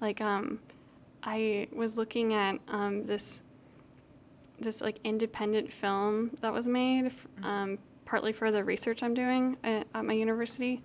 [0.00, 0.60] Like, um,
[1.22, 3.42] I was looking at um, this
[4.58, 7.10] this like independent film that was made,
[7.42, 10.82] um, partly for the research I'm doing at, at my university.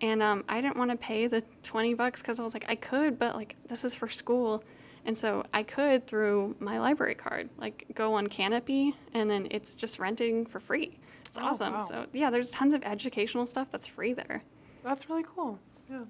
[0.00, 2.74] And um, I didn't want to pay the 20 bucks because I was like, I
[2.74, 4.64] could, but like, this is for school.
[5.04, 9.74] And so I could through my library card, like go on Kanopy and then it's
[9.74, 10.98] just renting for free.
[11.30, 11.74] It's Oh, awesome.
[11.74, 11.78] wow.
[11.78, 14.42] So, yeah, there's tons of educational stuff that's free there,
[14.82, 15.60] That's really cool.
[15.88, 16.00] Yeah.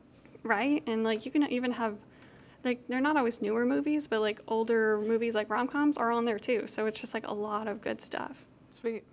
[0.43, 0.83] right?
[0.87, 1.99] And like, you can even have,
[2.65, 6.25] like, they're not always newer movies, but like older movies like rom coms are on
[6.25, 6.67] there too.
[6.67, 8.45] So it's just like a lot of good stuff.
[8.71, 9.05] Sweet.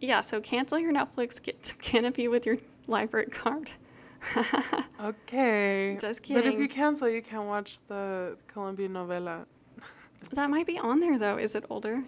[0.00, 2.56] Yeah, so cancel your Netflix, get some Kanopy with your
[2.88, 3.70] library card.
[5.02, 5.98] Okay.
[6.00, 6.42] Just kidding.
[6.42, 9.44] But if you cancel, you can't watch the Colombian novela.
[10.32, 11.36] that might be on there though.
[11.36, 12.02] Is it older?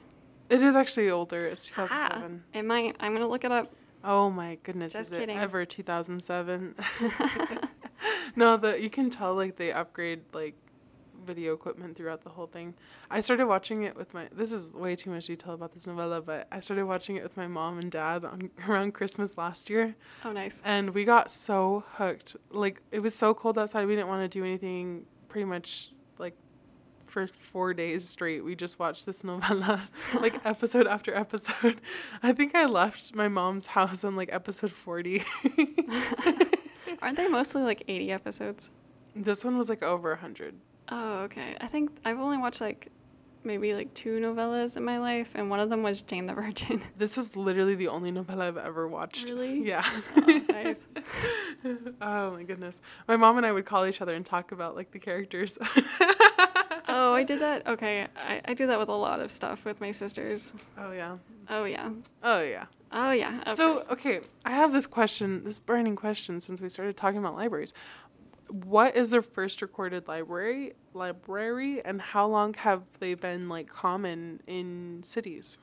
[0.49, 1.39] It is actually older.
[1.41, 2.45] It's Ah, 2007.
[2.55, 2.97] it might.
[3.01, 3.73] I'm gonna look it up.
[4.05, 5.37] Oh my goodness, Just is kidding.
[5.37, 6.77] it ever 2007?
[8.37, 10.55] no, the you can tell like they upgrade like
[11.25, 12.73] video equipment throughout the whole thing.
[13.11, 16.25] I started watching it with my this is way too much detail about this novela,
[16.25, 19.97] but I started watching it with my mom and dad on around Christmas last year
[20.25, 20.63] Oh, nice.
[20.65, 22.37] and we got so hooked.
[22.51, 26.37] Like it was so cold outside, we didn't want to do anything pretty much like
[27.07, 28.45] for 4 days straight.
[28.45, 29.91] We just watched this novela
[30.21, 31.81] like episode after episode.
[32.23, 35.23] I think I left my mom's house on like episode 40.
[37.03, 38.71] Aren't they mostly like 80 episodes?
[39.15, 40.55] this one was like over 100.
[40.91, 41.57] Oh, okay.
[41.61, 42.89] I think I've only watched like
[43.45, 46.83] maybe like two novelas in my life, and one of them was Jane the Virgin.
[46.97, 49.29] This was literally the only novela I've ever watched.
[49.31, 49.63] Really?
[49.67, 49.85] Yeah.
[50.17, 50.87] Oh, nice.
[52.01, 52.81] oh my goodness.
[53.09, 55.57] My mom and I would call each other and talk about like the characters.
[56.97, 57.67] Oh, I did that.
[57.67, 60.53] Okay, I, I do that with a lot of stuff with my sisters.
[60.79, 61.17] oh yeah.
[61.49, 61.91] Oh yeah.
[62.23, 62.65] Oh yeah.
[62.93, 63.53] Oh yeah.
[63.55, 63.89] So course.
[63.91, 67.75] okay, I have this question, this burning question since we started talking about libraries.
[68.49, 74.41] What is the first recorded library library and how long have they been like common
[74.47, 75.59] in cities?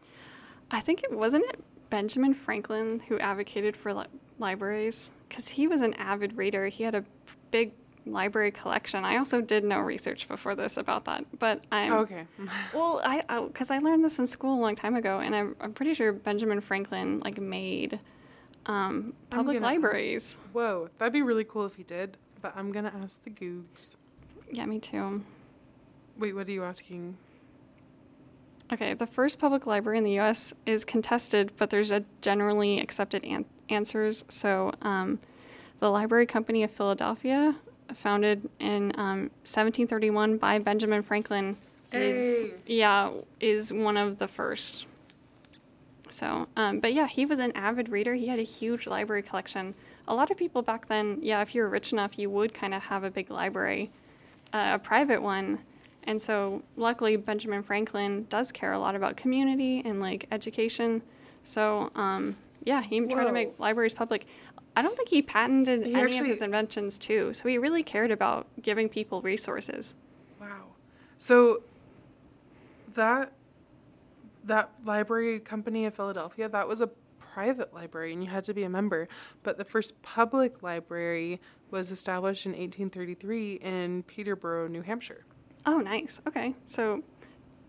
[0.69, 4.05] I think it wasn't it Benjamin Franklin who advocated for li-
[4.39, 6.67] libraries because he was an avid reader.
[6.67, 7.05] He had a
[7.51, 7.71] big
[8.05, 9.05] library collection.
[9.05, 12.25] I also did no research before this about that, but I'm Okay.
[12.73, 15.73] well, I because I, learned this in school a long time ago, and I'm I'm
[15.73, 17.99] pretty sure Benjamin Franklin like made
[18.65, 20.37] um, public gonna ask- libraries.
[20.53, 23.95] Whoa, that'd be really cool if he did, but I'm to ask the googs.
[24.51, 25.23] Yeah, me too.
[26.17, 27.17] Wait, what are you asking?
[28.71, 30.53] Okay, the first public library in the U.S.
[30.65, 34.23] is contested, but there's a generally accepted an- answers.
[34.29, 35.19] So, um,
[35.79, 37.55] the Library Company of Philadelphia,
[37.93, 41.57] founded in um, 1731 by Benjamin Franklin,
[41.91, 42.51] is Hey.
[42.65, 44.87] yeah is one of the first.
[46.09, 48.13] So, um, but yeah, he was an avid reader.
[48.13, 49.73] He had a huge library collection.
[50.07, 52.73] A lot of people back then, yeah, if you were rich enough, you would kind
[52.73, 53.89] of have a big library,
[54.53, 55.59] uh, a private one.
[56.03, 61.01] And so, luckily, Benjamin Franklin does care a lot about community and like education.
[61.45, 64.25] So, um, yeah, he tried to make libraries public.
[64.75, 67.33] I don't think he patented He any actually- of his inventions too.
[67.33, 69.95] So he really cared about giving people resources.
[70.41, 70.67] Wow.
[71.17, 71.63] So
[72.95, 73.31] that
[74.45, 76.87] that library company of Philadelphia, that was a
[77.19, 79.07] private library and you had to be a member,
[79.41, 81.39] but the first public library
[81.71, 85.23] was established in 1833 in Peterborough, New Hampshire.
[85.65, 86.21] Oh, nice.
[86.27, 87.01] Okay, so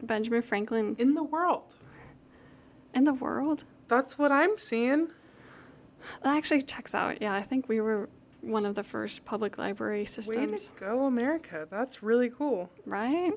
[0.02, 1.76] Benjamin Franklin In the world.
[2.92, 3.64] in the world.
[3.88, 5.08] That's what I'm seeing.
[6.22, 7.20] That actually checks out.
[7.20, 8.08] Yeah, I think we were
[8.40, 10.70] one of the first public library systems.
[10.70, 11.66] Way to go, America.
[11.70, 12.70] That's really cool.
[12.86, 13.32] right?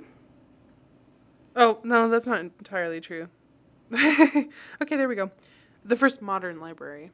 [1.56, 3.30] Oh, no, that's not entirely true.
[3.94, 4.48] okay,
[4.96, 5.32] there we go.
[5.86, 7.12] The first modern library.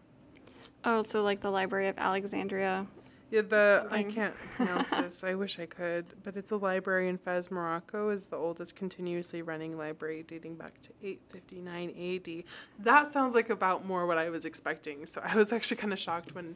[0.84, 2.88] Oh, so like the Library of Alexandria.
[3.34, 5.24] Yeah, the I can't pronounce this.
[5.24, 8.10] I wish I could, but it's a library in Fez, Morocco.
[8.10, 12.44] Is the oldest continuously running library dating back to 859 AD.
[12.86, 15.08] That sounds like about more what I was expecting.
[15.08, 16.56] So I was actually kind of shocked when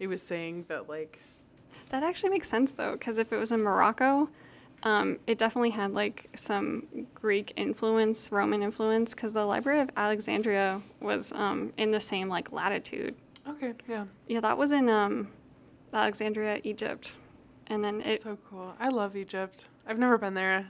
[0.00, 1.20] it was saying that like
[1.90, 4.28] That actually makes sense though, because if it was in Morocco,
[4.82, 10.82] um, it definitely had like some Greek influence, Roman influence, because the Library of Alexandria
[10.98, 13.14] was um, in the same like latitude.
[13.48, 15.28] okay, yeah, Yeah, that was in um,
[15.92, 17.16] Alexandria, Egypt,
[17.68, 18.20] and then it.
[18.20, 18.74] so cool.
[18.78, 19.66] I love Egypt.
[19.86, 20.66] I've never been there.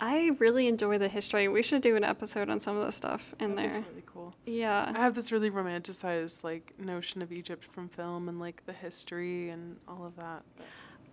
[0.00, 1.46] I really enjoy the history.
[1.48, 3.84] We should do an episode on some of the stuff in That'd there.
[3.90, 4.34] really cool.
[4.44, 4.92] Yeah.
[4.94, 9.50] I have this really romanticized like notion of Egypt from film and like the history
[9.50, 10.42] and all of that.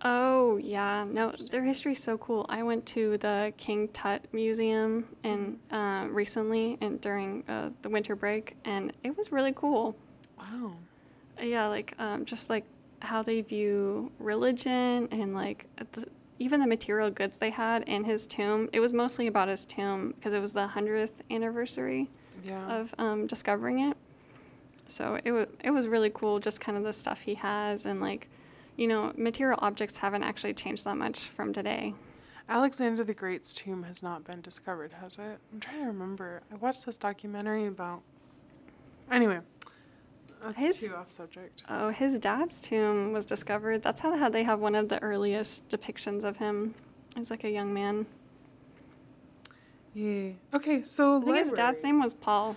[0.04, 2.44] Oh yeah, no, their history is so cool.
[2.48, 8.16] I went to the King Tut Museum and uh, recently and during uh, the winter
[8.16, 9.96] break, and it was really cool.
[10.36, 10.72] Wow.
[11.42, 12.64] Yeah, like um, just like
[13.00, 16.06] how they view religion and like the,
[16.38, 18.68] even the material goods they had in his tomb.
[18.72, 22.08] It was mostly about his tomb because it was the hundredth anniversary
[22.44, 22.66] Yeah.
[22.68, 23.96] of um, discovering it.
[24.86, 28.00] So it was it was really cool, just kind of the stuff he has and
[28.00, 28.28] like,
[28.76, 31.94] you know, material objects haven't actually changed that much from today.
[32.48, 35.38] Alexander the Great's tomb has not been discovered, has it?
[35.52, 36.42] I'm trying to remember.
[36.52, 38.02] I watched this documentary about.
[39.10, 39.40] Anyway,
[40.42, 41.62] that's His- too off subject.
[41.68, 43.82] Oh, his dad's tomb was discovered.
[43.82, 46.74] That's how they have one of the earliest depictions of him
[47.16, 48.06] as like a young man.
[49.94, 50.32] Yeah.
[50.54, 52.56] Okay, so I think his dad's name was Paul.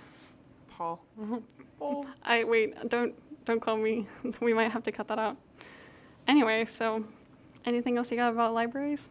[0.67, 1.01] Paul.
[1.79, 2.05] Paul.
[2.23, 3.13] I wait, don't
[3.45, 4.07] don't call me.
[4.41, 5.37] we might have to cut that out.
[6.27, 7.03] Anyway, so
[7.65, 9.09] anything else you got about libraries?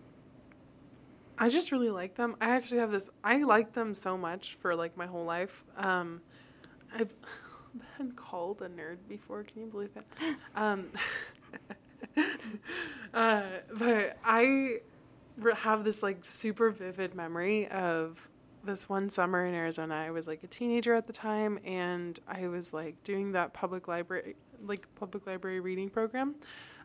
[1.38, 2.36] I just really like them.
[2.40, 3.10] I actually have this.
[3.22, 5.64] I like them so much for like my whole life.
[5.76, 6.20] Um,
[6.94, 7.12] I've
[7.98, 9.42] been called a nerd before.
[9.42, 10.36] Can you believe it?
[10.54, 10.88] Um,
[13.14, 13.42] uh,
[13.78, 14.78] but I
[15.62, 18.28] have this like super vivid memory of
[18.64, 19.94] this one summer in Arizona.
[19.94, 23.88] I was like a teenager at the time, and I was like doing that public
[23.88, 26.34] library, like public library reading program.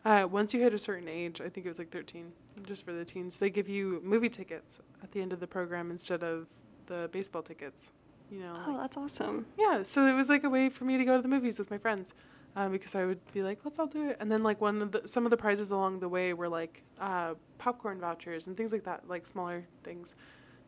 [0.04, 2.32] Uh, once you hit a certain age, I think it was like 13,
[2.64, 5.90] just for the teens, they give you movie tickets at the end of the program
[5.90, 6.46] instead of
[6.86, 7.92] the baseball tickets.
[8.30, 9.46] You know, Oh, like- that's awesome.
[9.58, 11.70] yeah, so it was like a way for me to go to the movies with
[11.70, 12.14] my friends,
[12.56, 14.92] um, because I would be like, let's all do it, and then like one of
[14.92, 18.72] the some of the prizes along the way were like uh, popcorn vouchers and things
[18.72, 20.14] like that, like smaller things.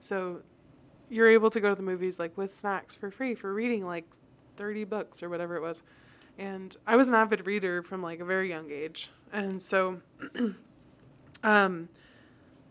[0.00, 0.42] So
[1.08, 4.06] you're able to go to the movies like with snacks for free for reading like
[4.56, 5.82] 30 books or whatever it was.
[6.38, 9.10] And I was an avid reader from like a very young age.
[9.32, 10.00] And so
[11.44, 11.88] um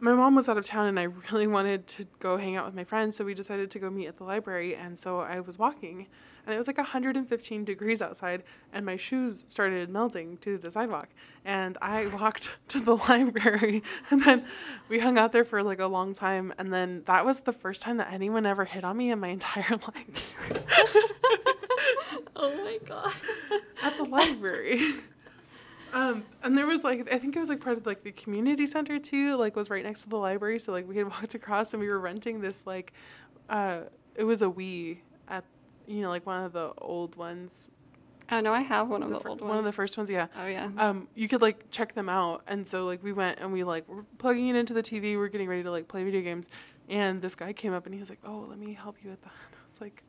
[0.01, 2.75] my mom was out of town and I really wanted to go hang out with
[2.75, 4.75] my friends, so we decided to go meet at the library.
[4.75, 6.07] And so I was walking,
[6.45, 11.09] and it was like 115 degrees outside, and my shoes started melting to the sidewalk.
[11.45, 14.45] And I walked to the library, and then
[14.89, 16.53] we hung out there for like a long time.
[16.57, 19.29] And then that was the first time that anyone ever hit on me in my
[19.29, 20.35] entire life
[22.41, 23.13] oh my god.
[23.83, 24.81] at the library.
[25.93, 28.65] Um, and there was like I think it was like part of like the community
[28.67, 30.59] center too, like was right next to the library.
[30.59, 32.93] So like we had walked across and we were renting this like
[33.49, 33.81] uh
[34.15, 35.43] it was a Wii at
[35.87, 37.71] you know, like one of the old ones.
[38.31, 39.49] Oh no, I have one of the the, fir- old ones.
[39.49, 40.27] one of the first ones, yeah.
[40.41, 40.69] Oh yeah.
[40.77, 43.87] Um, you could like check them out, and so like we went and we like
[43.89, 45.01] were plugging it into the TV.
[45.01, 46.47] We are getting ready to like play video games,
[46.87, 49.21] and this guy came up and he was like, "Oh, let me help you with
[49.23, 50.03] that." And I was like,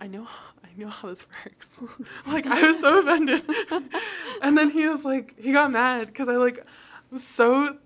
[0.00, 0.26] "I know,
[0.64, 1.76] I know how this works."
[2.26, 3.42] like I was so offended,
[4.42, 6.64] and then he was like, he got mad because I like
[7.10, 7.76] was so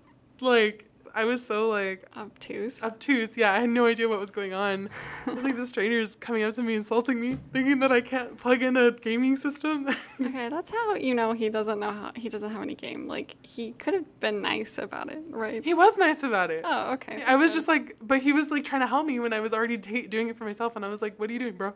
[0.41, 0.85] like
[1.17, 2.83] I was so like Obtuse.
[2.83, 3.37] obtuse.
[3.37, 4.89] Yeah, I had no idea what was going on.
[5.25, 8.61] Was like the strangers coming up to me, insulting me, thinking that I can't plug
[8.61, 9.87] in a gaming system.
[10.21, 13.07] okay, that's how you know he doesn't know how he doesn't have any game.
[13.07, 15.63] Like he could have been nice about it, right?
[15.63, 16.63] he was nice about it.
[16.65, 17.23] Oh, okay.
[17.25, 17.55] I was good.
[17.59, 20.07] just like, but he was like trying to help me when I was already ta
[20.09, 21.73] doing it for myself, and I was like, "What are you doing, bro?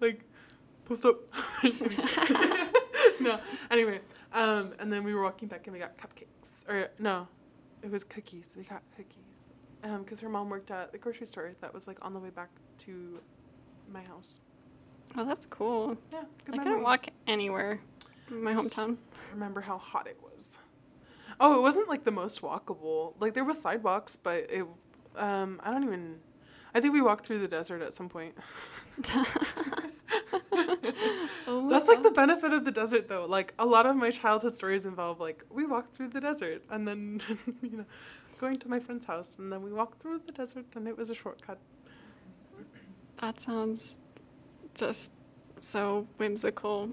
[0.00, 0.24] Like,
[0.84, 1.16] post up."
[3.20, 3.40] no.
[3.70, 4.00] Anyway,
[4.32, 7.26] um, and then we were walking back, and we got cupcakes, or no,
[7.82, 8.54] it was cookies.
[8.56, 9.52] We got cookies,
[9.84, 12.30] um, because her mom worked at the grocery store that was like on the way
[12.30, 13.18] back to
[13.92, 14.40] my house.
[15.16, 15.96] Oh, that's cool.
[16.12, 16.64] Yeah, I memory.
[16.64, 17.80] couldn't walk anywhere
[18.30, 18.96] in my Just- hometown.
[19.32, 20.58] remember how hot it was.
[21.40, 23.14] Oh, it wasn't like the most walkable.
[23.18, 24.66] Like there was sidewalks, but it
[25.16, 26.18] um I don't even
[26.74, 28.34] I think we walked through the desert at some point.
[31.46, 33.24] Oh That's like the benefit of the desert though.
[33.26, 36.86] Like a lot of my childhood stories involve like we walked through the desert and
[36.86, 37.20] then
[37.62, 37.84] you know
[38.38, 41.08] going to my friend's house and then we walked through the desert and it was
[41.10, 41.58] a shortcut.
[43.20, 43.96] That sounds
[44.74, 45.10] just
[45.60, 46.90] so whimsical.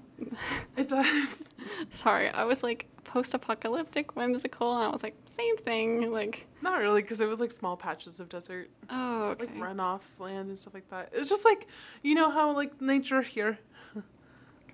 [0.76, 1.52] It does.
[1.90, 6.10] Sorry, I was like post-apocalyptic whimsical, and I was like same thing.
[6.12, 8.68] Like, Not really because it was like small patches of desert.
[8.90, 9.46] oh, okay.
[9.46, 11.10] like runoff land and stuff like that.
[11.12, 11.68] It's just like
[12.02, 13.58] you know how like nature here.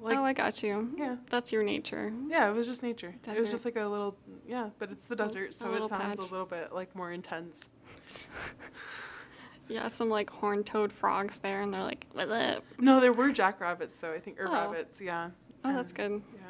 [0.03, 0.93] Like oh, I got you.
[0.97, 1.17] yeah.
[1.31, 2.13] That's your nature.
[2.29, 3.15] Yeah, it was just nature.
[3.23, 3.39] Desert.
[3.39, 6.19] It was just like a little yeah, but it's the desert, so it sounds patch.
[6.19, 7.71] a little bit like more intense.
[9.69, 13.97] Yeah, some like horned-toed frogs there, and they're like, "What's up?" No, there were jackrabbits
[13.99, 14.53] though, I think or Oh.
[14.53, 15.31] rabbits, yeah.
[15.65, 16.21] Oh, that's good.
[16.35, 16.41] Yeah.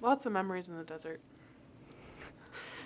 [0.00, 1.20] Lots of memories in the desert.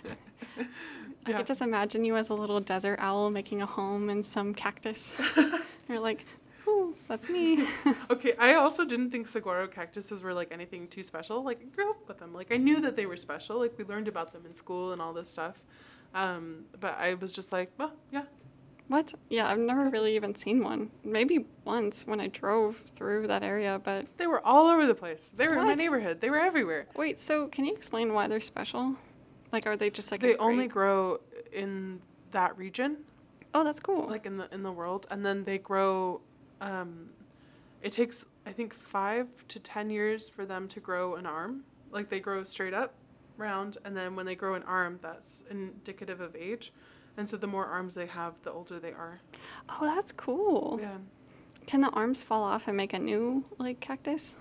[0.06, 1.36] I Yeah.
[1.38, 5.20] could just imagine you as a little desert owl making a home in some cactus.
[5.88, 6.24] You're like,
[7.08, 7.66] that's me.
[8.10, 11.42] Okay, I also didn't think saguaro cactuses were like anything too special.
[11.42, 12.32] Like I grew up with them.
[12.32, 13.58] Like I knew that they were special.
[13.58, 15.64] Like we learned about them in school and all this stuff.
[16.14, 18.22] Um, but I was just like, well, yeah.
[18.88, 19.12] what?
[19.30, 20.90] Yeah, I've never really even seen one.
[21.02, 25.34] Maybe once when I drove through that area, but They were all over the place.
[25.36, 26.20] They were in my neighborhood.
[26.20, 26.86] They were everywhere.
[26.94, 28.94] wait, so can you explain why they're special?
[29.50, 31.20] Like, are they just like a They only grow
[31.52, 32.98] in that region,
[33.56, 34.06] Oh, that's cool.
[34.08, 36.20] like in the in the world, and then they grow.
[36.64, 37.10] Um,
[37.82, 41.64] it takes I think five to ten years for them to grow an arm.
[41.90, 42.94] Like they grow straight up,
[43.36, 46.72] round, and then when they grow an arm, that's indicative of age.
[47.16, 49.20] And so the more arms they have, the older they are.
[49.68, 50.78] oh, that's cool.
[50.82, 50.96] Yeah.
[51.66, 54.34] Can the arms fall off and make a new like cactus?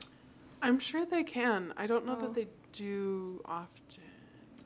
[0.62, 1.73] I'm sure they can.
[1.77, 2.21] I don't know Oh.
[2.21, 4.03] that they do often.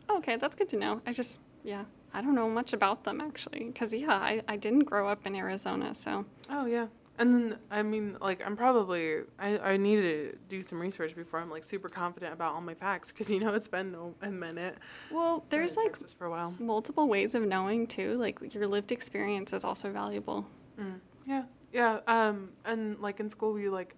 [0.10, 1.02] Okay, that's good to know.
[1.06, 3.66] I just, yeah, I don't know much about them actually.
[3.66, 6.24] Because, yeah, I, I didn't grow up in Arizona, so.
[6.50, 6.88] Oh yeah.
[7.20, 11.40] And then I mean, like I'm probably I, I need to do some research before
[11.40, 14.32] I'm like super confident about all my facts because you know it's been a, a
[14.32, 14.78] minute.
[15.12, 16.54] Well, there's like Texas for a while.
[16.60, 18.18] multiple ways of knowing too.
[18.18, 20.46] Like, your lived experience is also valuable.
[20.80, 21.00] Mm.
[21.26, 22.00] Yeah, yeah.
[22.08, 23.96] Um, and like in school we like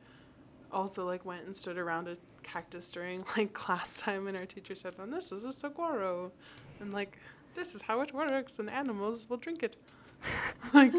[0.71, 4.75] also like went and stood around a cactus during like class time, and our teacher
[4.75, 6.31] said, "And this is a saguaro,"
[6.79, 7.17] and like
[7.53, 9.75] this is how it works, and animals will drink it.
[10.73, 10.93] like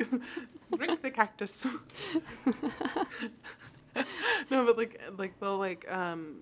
[0.76, 1.66] drink the cactus.
[4.50, 6.36] no, but like like they'll like um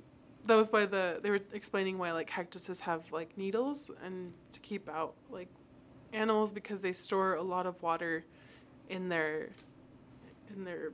[0.44, 4.60] that was why the they were explaining why like cactuses have like needles and to
[4.60, 5.48] keep out like
[6.12, 8.24] animals because they store a lot of water
[8.88, 9.50] in their
[10.54, 10.92] in their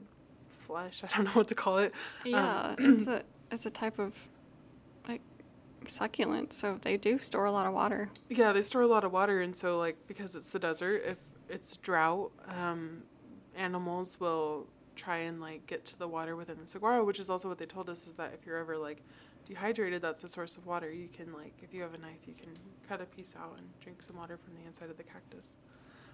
[0.59, 1.03] flesh.
[1.05, 1.95] I don't know what to call it.
[2.25, 4.29] Yeah, it's a it's a type of
[5.09, 5.21] like
[5.87, 8.11] succulent, so they do store a lot of water.
[8.29, 11.19] Yeah, they store a lot of water, and so like because it's the desert, if
[11.49, 13.03] it's drought, um,
[13.57, 17.49] animals will try and like get to the water within the saguaro, which is also
[17.49, 19.03] what they told us is that if you're ever like
[19.47, 20.91] dehydrated, that's a source of water.
[20.93, 22.49] You can like if you have a knife, you can
[22.89, 25.57] cut a piece out and drink some water from the inside of the cactus.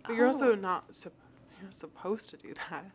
[0.07, 0.57] But you're also Oh.
[0.57, 1.13] not sup-
[1.61, 2.87] you're supposed to do that.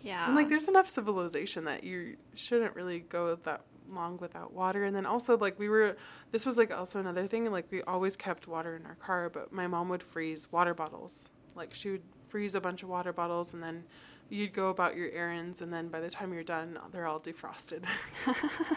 [0.00, 0.26] Yeah.
[0.26, 4.84] And like there's enough civilization that you shouldn't really go that long without water.
[4.84, 5.96] And then also like we were
[6.32, 9.52] this was like also another thing, like we always kept water in our car, but
[9.52, 11.30] my mom would freeze water bottles.
[11.54, 13.84] Like she would freeze a bunch of water bottles and then
[14.30, 17.84] you'd go about your errands and then by the time you're done they're all defrosted.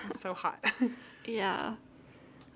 [0.05, 0.63] it's so hot.
[1.29, 1.75] Yeah.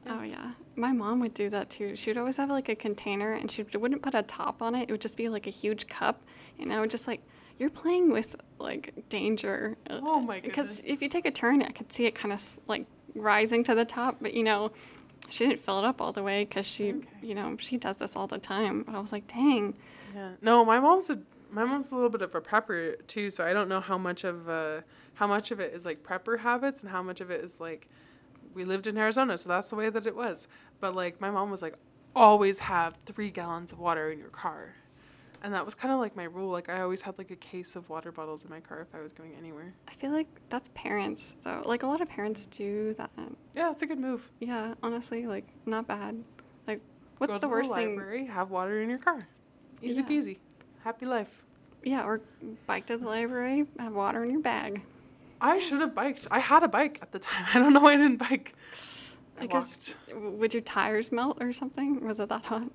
[0.05, 0.13] Yeah.
[0.13, 0.51] Oh yeah.
[0.75, 1.95] My mom would do that too.
[1.95, 4.83] She would always have like a container and she wouldn't put a top on it.
[4.83, 6.21] It would just be like a huge cup.
[6.59, 7.21] And I would just like,
[7.61, 9.77] you're playing with like danger.
[9.89, 10.43] Uh, Oh my god.
[10.43, 13.75] Because if you take a turn, I could see it kind of like rising to
[13.75, 14.17] the top.
[14.19, 14.71] But you know,
[15.29, 17.07] she didn't fill it up all the way because she, Okay.
[17.21, 18.83] you know, she does this all the time.
[18.83, 19.75] But I was like, dang.
[20.15, 20.31] Yeah.
[20.41, 21.19] No, my mom's a
[21.51, 24.23] my mom's a little bit of a prepper too, so I don't know how much
[24.23, 24.81] of uh
[25.13, 27.87] how much of it is like prepper habits and how much of it is like
[28.55, 30.47] we lived in Arizona, so that's the way that it was.
[30.79, 31.75] But like my mom was like
[32.15, 34.75] always have 3 gallons of water in your car.
[35.43, 36.51] And that was kind of like my rule.
[36.51, 39.01] Like I always had like a case of water bottles in my car if I
[39.01, 39.73] was going anywhere.
[39.87, 41.63] I feel like that's parents though.
[41.65, 43.09] Like a lot of parents do that.
[43.55, 44.29] Yeah, it's a good move.
[44.39, 46.23] Yeah, honestly, like not bad.
[46.67, 46.79] Like,
[47.17, 47.89] what's Go the worst thing?
[47.95, 49.27] library, have water in your car.
[49.81, 50.07] Easy Yeah.
[50.07, 50.37] peasy.
[50.83, 51.45] Happy life.
[51.83, 52.21] Yeah, or
[52.67, 54.83] bike to the library, have water in your bag.
[55.43, 56.27] I should have biked.
[56.29, 57.45] I had a bike at the time.
[57.55, 58.53] I don't know why I didn't bike.
[59.39, 62.05] I, I guess would your tires melt or something?
[62.05, 62.69] Was it that hot?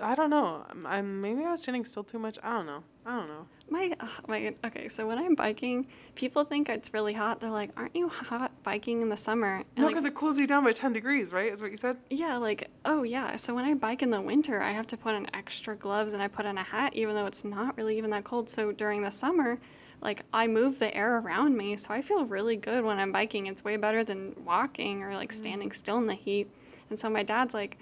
[0.00, 0.64] I don't know.
[0.86, 2.38] I'm, maybe I was standing still too much.
[2.42, 2.82] I don't know.
[3.04, 3.46] I don't know.
[3.70, 7.40] My, ugh, my, okay, so when I'm biking, people think it's really hot.
[7.40, 10.38] They're like, "Aren't you hot biking in the summer?" And No, like, because it cools
[10.38, 11.52] you down by ten degrees, right?
[11.52, 11.96] Is what you said.
[12.10, 13.36] yeah, like, oh yeah.
[13.36, 16.22] So when I bike in the winter, I have to put on extra gloves and
[16.22, 18.48] I put on a hat, even though it's not really even that cold.
[18.48, 19.58] So during the summer,
[20.00, 23.46] like I move the air around me, so I feel really good when I'm biking.
[23.46, 25.36] It's way better than walking or like mm.
[25.36, 26.50] standing still in the heat.
[26.90, 27.78] And so my dad's like,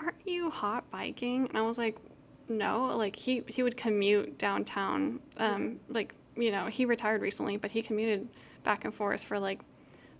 [0.00, 1.96] "Aren't you hot biking?" And I was like,
[2.48, 5.20] "No." Like he he would commute downtown.
[5.38, 8.28] Um, like you know, he retired recently, but he commuted
[8.64, 9.60] back and forth for like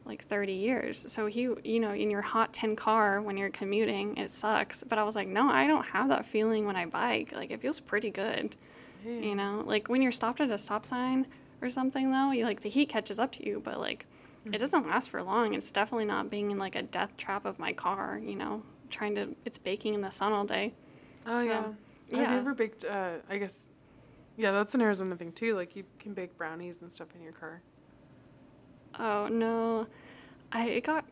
[0.04, 1.04] like 30 years.
[1.12, 4.82] So he, you know, in your hot tin car when you're commuting, it sucks.
[4.82, 7.32] But I was like, no, I don't have that feeling when I bike.
[7.32, 8.56] Like it feels pretty good.
[9.04, 11.26] You know, like when you're stopped at a stop sign
[11.62, 14.06] or something though, you like the heat catches up to you, but like
[14.52, 15.54] it doesn't last for long.
[15.54, 19.14] It's definitely not being in like a death trap of my car, you know, trying
[19.16, 20.72] to it's baking in the sun all day.
[21.26, 21.62] Oh So, yeah.
[21.62, 21.74] Have
[22.10, 22.32] yeah.
[22.32, 22.84] you ever baked?
[22.84, 23.66] Uh, I guess.
[24.36, 25.54] Yeah, that's an Arizona thing too.
[25.56, 27.60] Like you can bake brownies and stuff in your car.
[28.98, 29.86] Oh no.
[30.52, 31.04] I it got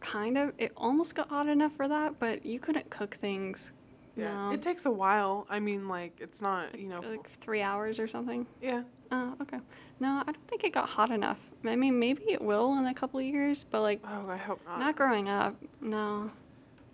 [0.00, 3.72] kind of it almost got hot enough for that, but you couldn't cook things
[4.16, 4.52] Yeah, No.
[4.52, 5.46] it takes a while.
[5.50, 7.00] I mean, like it's not you know.
[7.00, 8.46] like three hours or something.
[8.62, 9.58] yeah, Oh, okay.
[10.00, 11.50] No, I don't think it got hot enough.
[11.64, 14.60] I mean, maybe it will in a couple of years, but like Oh, I hope
[14.66, 14.78] not.
[14.78, 15.56] not growing up.
[15.80, 16.30] No.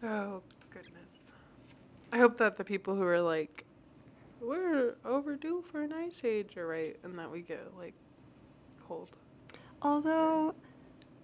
[0.05, 1.33] Oh goodness.
[2.13, 3.65] I hope that the people who are like,
[4.41, 7.95] we're overdue for an ice age are right, and that we get like
[8.87, 9.17] cold.
[9.83, 10.55] Although,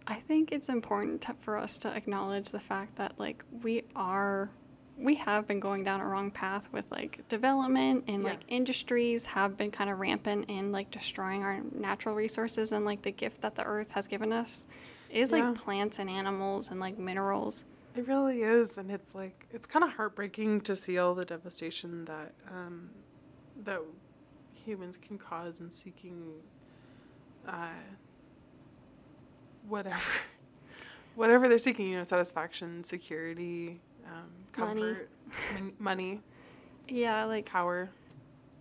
[0.07, 4.51] I think it's important to, for us to acknowledge the fact that like we are,
[4.99, 8.31] we have been going down a wrong path with like development and Yeah.
[8.31, 13.03] like industries have been kind of rampant in like destroying our natural resources and like
[13.03, 14.67] the gift that the earth has given us
[15.11, 15.49] is Yeah.
[15.51, 17.65] like plants and animals and like minerals.
[17.97, 22.05] It really is, and it's like it's kind of heartbreaking to see all the devastation
[22.05, 22.91] that um,
[23.65, 23.81] that
[24.55, 26.35] humans can cause in seeking
[27.49, 27.69] uh,
[29.69, 30.01] whatever
[31.17, 31.89] whatever they're seeking.
[31.89, 34.31] You know, satisfaction, security, um,
[34.67, 34.81] Money.
[34.81, 35.09] comfort,
[35.55, 36.21] mon- money,
[36.89, 37.91] Yeah, like power.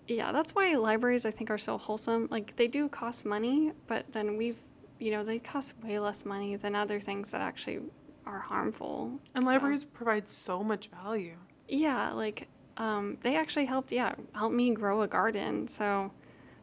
[0.07, 2.27] Yeah, that's why libraries I think are so wholesome.
[2.31, 4.57] Like they do cost money, but then we've,
[4.99, 7.81] you know, they cost way less money than other things that actually
[8.29, 9.19] are harmful.
[9.35, 11.35] And So- libraries provide so much value.
[11.67, 13.91] Yeah, like um, they actually helped.
[13.91, 15.67] Yeah, help me grow a garden.
[15.67, 16.11] So,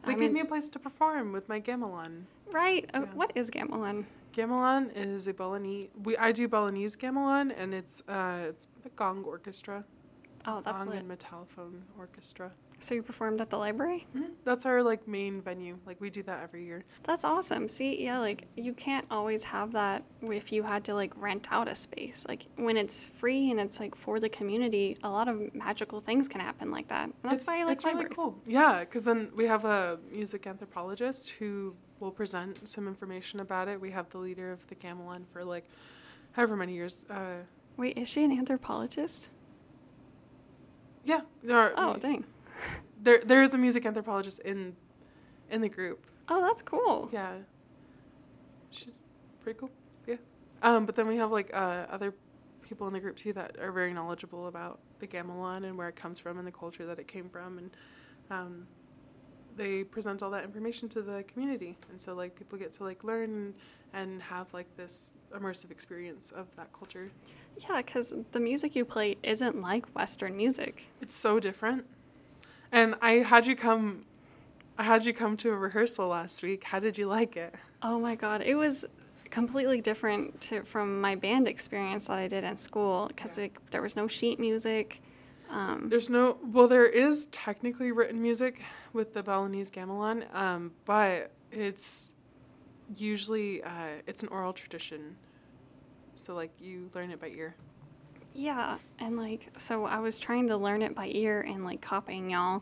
[0.03, 2.23] They I gave mean, me a place to perform with my gamelan.
[2.51, 2.89] right.
[2.93, 4.05] Uh, what is gamelan?
[4.33, 5.87] Gamelan is a Balinese.
[6.03, 9.83] We I do Balinese gamelan, and it's uh it's a gong orchestra,
[10.45, 10.99] Oh, that's gong lit.
[11.03, 12.51] and metallophone orchestra.
[12.79, 14.05] So you performed at the library?
[14.15, 14.33] Mhm.
[14.43, 15.79] That's our like main venue.
[15.87, 16.85] Like we do that every year.
[17.03, 17.67] That's awesome.
[17.67, 21.67] See, yeah, like you can't always have that if you had to like rent out
[21.67, 22.23] a space.
[22.29, 26.27] Like when it's free and it's like for the community, a lot of magical things
[26.27, 27.05] can happen like that.
[27.05, 28.15] And that's it's, why I like it's really libraries.
[28.17, 28.37] cool.
[28.45, 33.81] Yeah, because then we have a music anthropologist who will present some information about it.
[33.81, 35.65] We have the leader of the gamelan for like
[36.33, 37.07] however many years.
[37.09, 37.37] Uh,
[37.75, 39.29] Wait, is she an anthropologist?
[41.05, 41.21] yeah.
[41.51, 42.23] Are, Oh, dang.
[43.01, 44.75] There there is a music anthropologist in
[45.49, 46.05] in the group.
[46.29, 47.09] Oh, that's cool.
[47.11, 47.37] Yeah.
[48.71, 49.03] She's
[49.41, 49.71] pretty cool.
[50.05, 50.15] Yeah.
[50.61, 52.13] Um, but then we have like uh, other
[52.61, 55.95] people in the group too that are very knowledgeable about the gamelan and where it
[55.95, 57.71] comes from and the culture that it came from and
[58.29, 58.67] um,
[59.55, 63.03] they present all that information to the community and so like people get to like
[63.03, 63.53] learn
[63.93, 67.09] and, have like this immersive experience of that culture.
[67.67, 70.87] Yeah, because the music you play isn't like Western music.
[71.01, 71.85] It's so different.
[72.71, 74.05] And I had you come
[74.77, 76.63] I had you come to a rehearsal last week.
[76.63, 77.55] How did you like it?
[77.81, 78.85] Oh my god, it was
[79.29, 83.45] completely different to, from my band experience that I did in school because Yeah.
[83.45, 85.01] like, there was no sheet music.
[85.49, 88.61] Um, There's no well, there is technically written music
[88.93, 92.13] with the Balinese gamelan, um, but it's
[92.95, 95.15] usually uh, it's an oral tradition.
[96.15, 97.55] So like you learn it by ear.
[98.37, 102.29] Yeah, and like so I was trying to learn it by ear and like copying
[102.29, 102.61] y'all,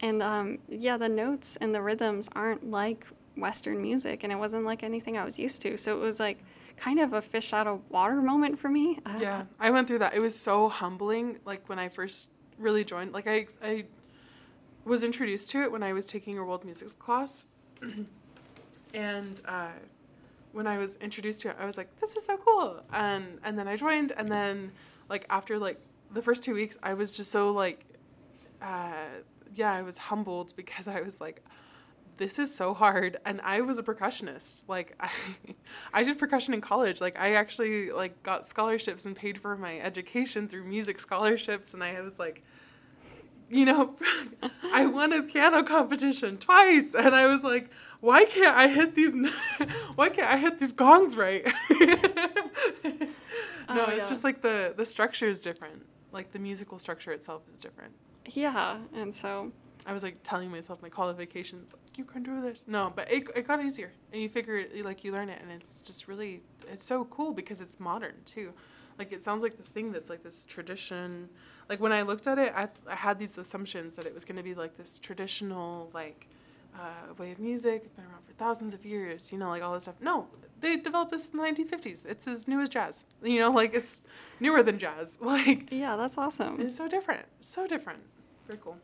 [0.00, 3.04] and um, yeah, the notes and the rhythms aren't like
[3.36, 5.76] Western music, and it wasn't like anything I was used to.
[5.76, 6.38] So it was like
[6.76, 8.98] kind of a fish out of water moment for me.
[9.04, 10.14] Uh, Yeah, I went through that.
[10.14, 11.38] It was so humbling.
[11.44, 13.86] Like when I first really joined, like I I
[14.84, 17.46] was introduced to it when I was taking a world music class,
[18.94, 19.68] and uh,
[20.52, 23.58] when I was introduced to it, I was like, "This is so cool!" And and
[23.58, 24.70] then I joined, and then
[25.08, 25.80] like after like
[26.12, 27.84] the first two weeks, I was just so like,
[28.62, 28.92] uh,
[29.54, 31.44] yeah, I was humbled because I was like.
[32.16, 34.64] This is so hard, and I was a percussionist.
[34.66, 35.08] Like, I,
[35.94, 37.00] I did percussion in college.
[37.00, 41.84] Like, I actually like got scholarships and paid for my education through music scholarships, and
[41.84, 42.42] I was like,
[43.50, 43.94] you know,
[44.74, 49.14] I won a piano competition twice, and I was like, why can't I hit these?
[49.94, 51.46] why can't I hit these gongs right?
[53.68, 54.08] Oh, no, Oh, it's yeah.
[54.10, 55.84] just like the the structure is different.
[56.12, 57.92] Like the musical structure itself is different.
[58.30, 59.52] yeah, and so
[59.86, 62.66] I was like telling myself my qualifications, like, you can do this.
[62.68, 65.50] No, but it, it got easier, and you figure it, like you learn it, and
[65.50, 68.52] it's just really it's so cool because it's modern too.
[68.98, 71.28] Like it sounds like this thing that's like this tradition.
[71.68, 74.36] Like when I looked at it, I I had these assumptions that it was going
[74.36, 76.26] to be like this traditional like
[76.78, 77.82] uh, way of music.
[77.84, 79.96] It's been around for thousands of years, you know, like all this stuff.
[80.00, 80.26] No,
[80.60, 82.06] they developed this in the 1950s.
[82.06, 83.06] It's as new as jazz.
[83.22, 84.02] You know, like it's
[84.40, 85.18] newer than jazz.
[85.22, 86.60] Like yeah, that's awesome.
[86.60, 88.00] it's so different, so different.
[88.46, 88.76] Very cool.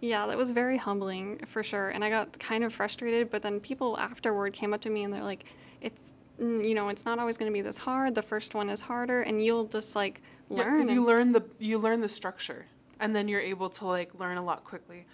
[0.00, 1.88] Yeah, that was very humbling for sure.
[1.88, 5.12] And I got kind of frustrated, but then people afterward came up to me and
[5.12, 5.44] they're like,
[5.80, 8.14] it's, mm, you know, it's not always going to be this hard.
[8.14, 10.20] The first one is harder, and you'll just like
[10.50, 10.76] Yeah, learn.
[10.76, 12.66] because you learn the you learn the structure,
[13.00, 15.04] and then you're able to like learn a lot quickly.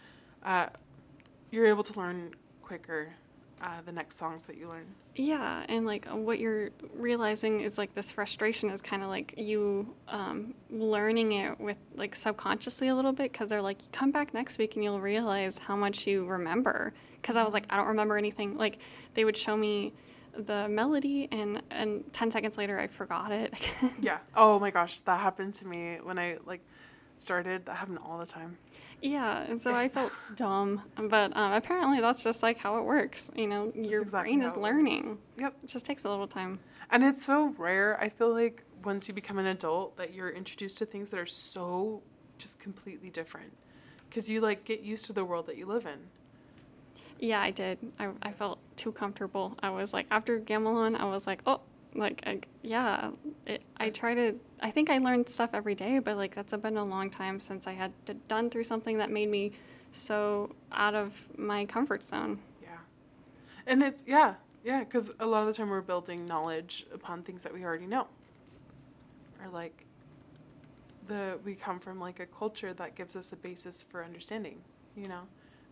[0.42, 0.66] Uh,
[1.55, 3.09] you're able to learn quicker
[3.62, 4.84] uh, the next songs that you learn.
[5.14, 9.94] Yeah, and like what you're realizing is like this frustration is kind of like you
[10.09, 14.59] um, learning it with like subconsciously a little bit because they're like, come back next
[14.59, 16.92] week and you'll realize how much you remember.
[17.22, 18.59] Because I was like, I don't remember anything.
[18.59, 18.78] Like
[19.14, 19.94] they would show me
[20.36, 23.55] the melody and and 10 seconds later I forgot it.
[24.00, 24.18] yeah.
[24.34, 26.61] Oh my gosh, that happened to me when I like
[27.20, 27.66] started.
[27.66, 28.58] That happened all the time.
[29.00, 33.30] Yeah, and so I felt dumb, but um, apparently that's just like how it works.
[33.34, 35.08] You know, your exactly brain is learning.
[35.08, 35.20] works.
[35.38, 35.54] Yep.
[35.64, 36.58] It just takes a little time.
[36.90, 38.00] And it's so rare.
[38.00, 41.26] I feel like once you become an adult that you're introduced to things that are
[41.26, 42.02] so
[42.38, 43.52] just completely different
[44.08, 45.98] because you like get used to the world that you live in.
[47.18, 47.78] Yeah, I did.
[47.98, 49.56] I, I felt too comfortable.
[49.62, 51.60] I was like, after Gamelan, I was like, oh,
[51.95, 53.11] like, I, yeah.
[53.47, 56.76] It, I try to, I think I learned stuff every day, but like, that's been
[56.76, 59.53] a long time since I had d- done through something that made me
[59.92, 62.38] so out of my comfort zone.
[62.62, 62.68] Yeah.
[63.66, 64.34] And it's, yeah,
[64.64, 67.86] yeah, because a lot of the time we're building knowledge upon things that we already
[67.86, 68.07] know.
[69.42, 69.84] Or like,
[71.07, 74.59] the we come from like a culture that gives us a basis for understanding,
[74.97, 75.20] you know?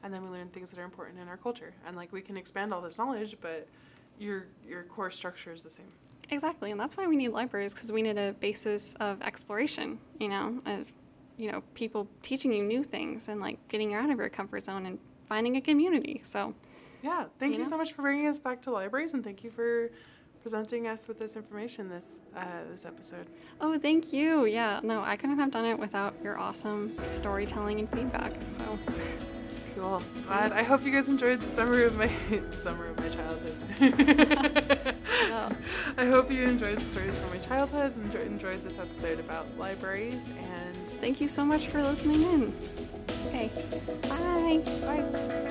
[0.03, 1.73] And then we learn things that are important in our culture.
[1.87, 3.67] And like we can expand all this knowledge, but
[4.19, 5.91] your your core structure is the same.
[6.33, 9.99] Exactly, and that's why we need libraries because we need a basis of exploration.
[10.19, 10.93] You know, of
[11.37, 14.65] you know people teaching you new things and like getting you out of your comfort
[14.65, 16.21] zone and finding a community.
[16.25, 16.53] So
[17.03, 17.71] Yeah, thank You you, know?
[17.71, 19.91] so much for bringing us back to libraries, and thank you for
[20.41, 23.27] presenting us with this information this uh, this episode.
[23.61, 24.47] Oh, thank you.
[24.47, 28.33] Yeah, no, I couldn't have done it without your awesome storytelling and feedback.
[28.47, 28.79] So,
[29.75, 30.53] Cool, Swad.
[30.53, 32.11] I hope you guys enjoyed the summer of my
[32.55, 34.95] summer of my childhood.
[35.99, 37.95] I hope you enjoyed the stories from my childhood.
[37.97, 42.55] and enjoyed, enjoyed this episode about libraries, and thank you so much for listening in.
[43.29, 43.51] Okay,
[44.09, 44.63] bye.
[44.85, 45.49] bye.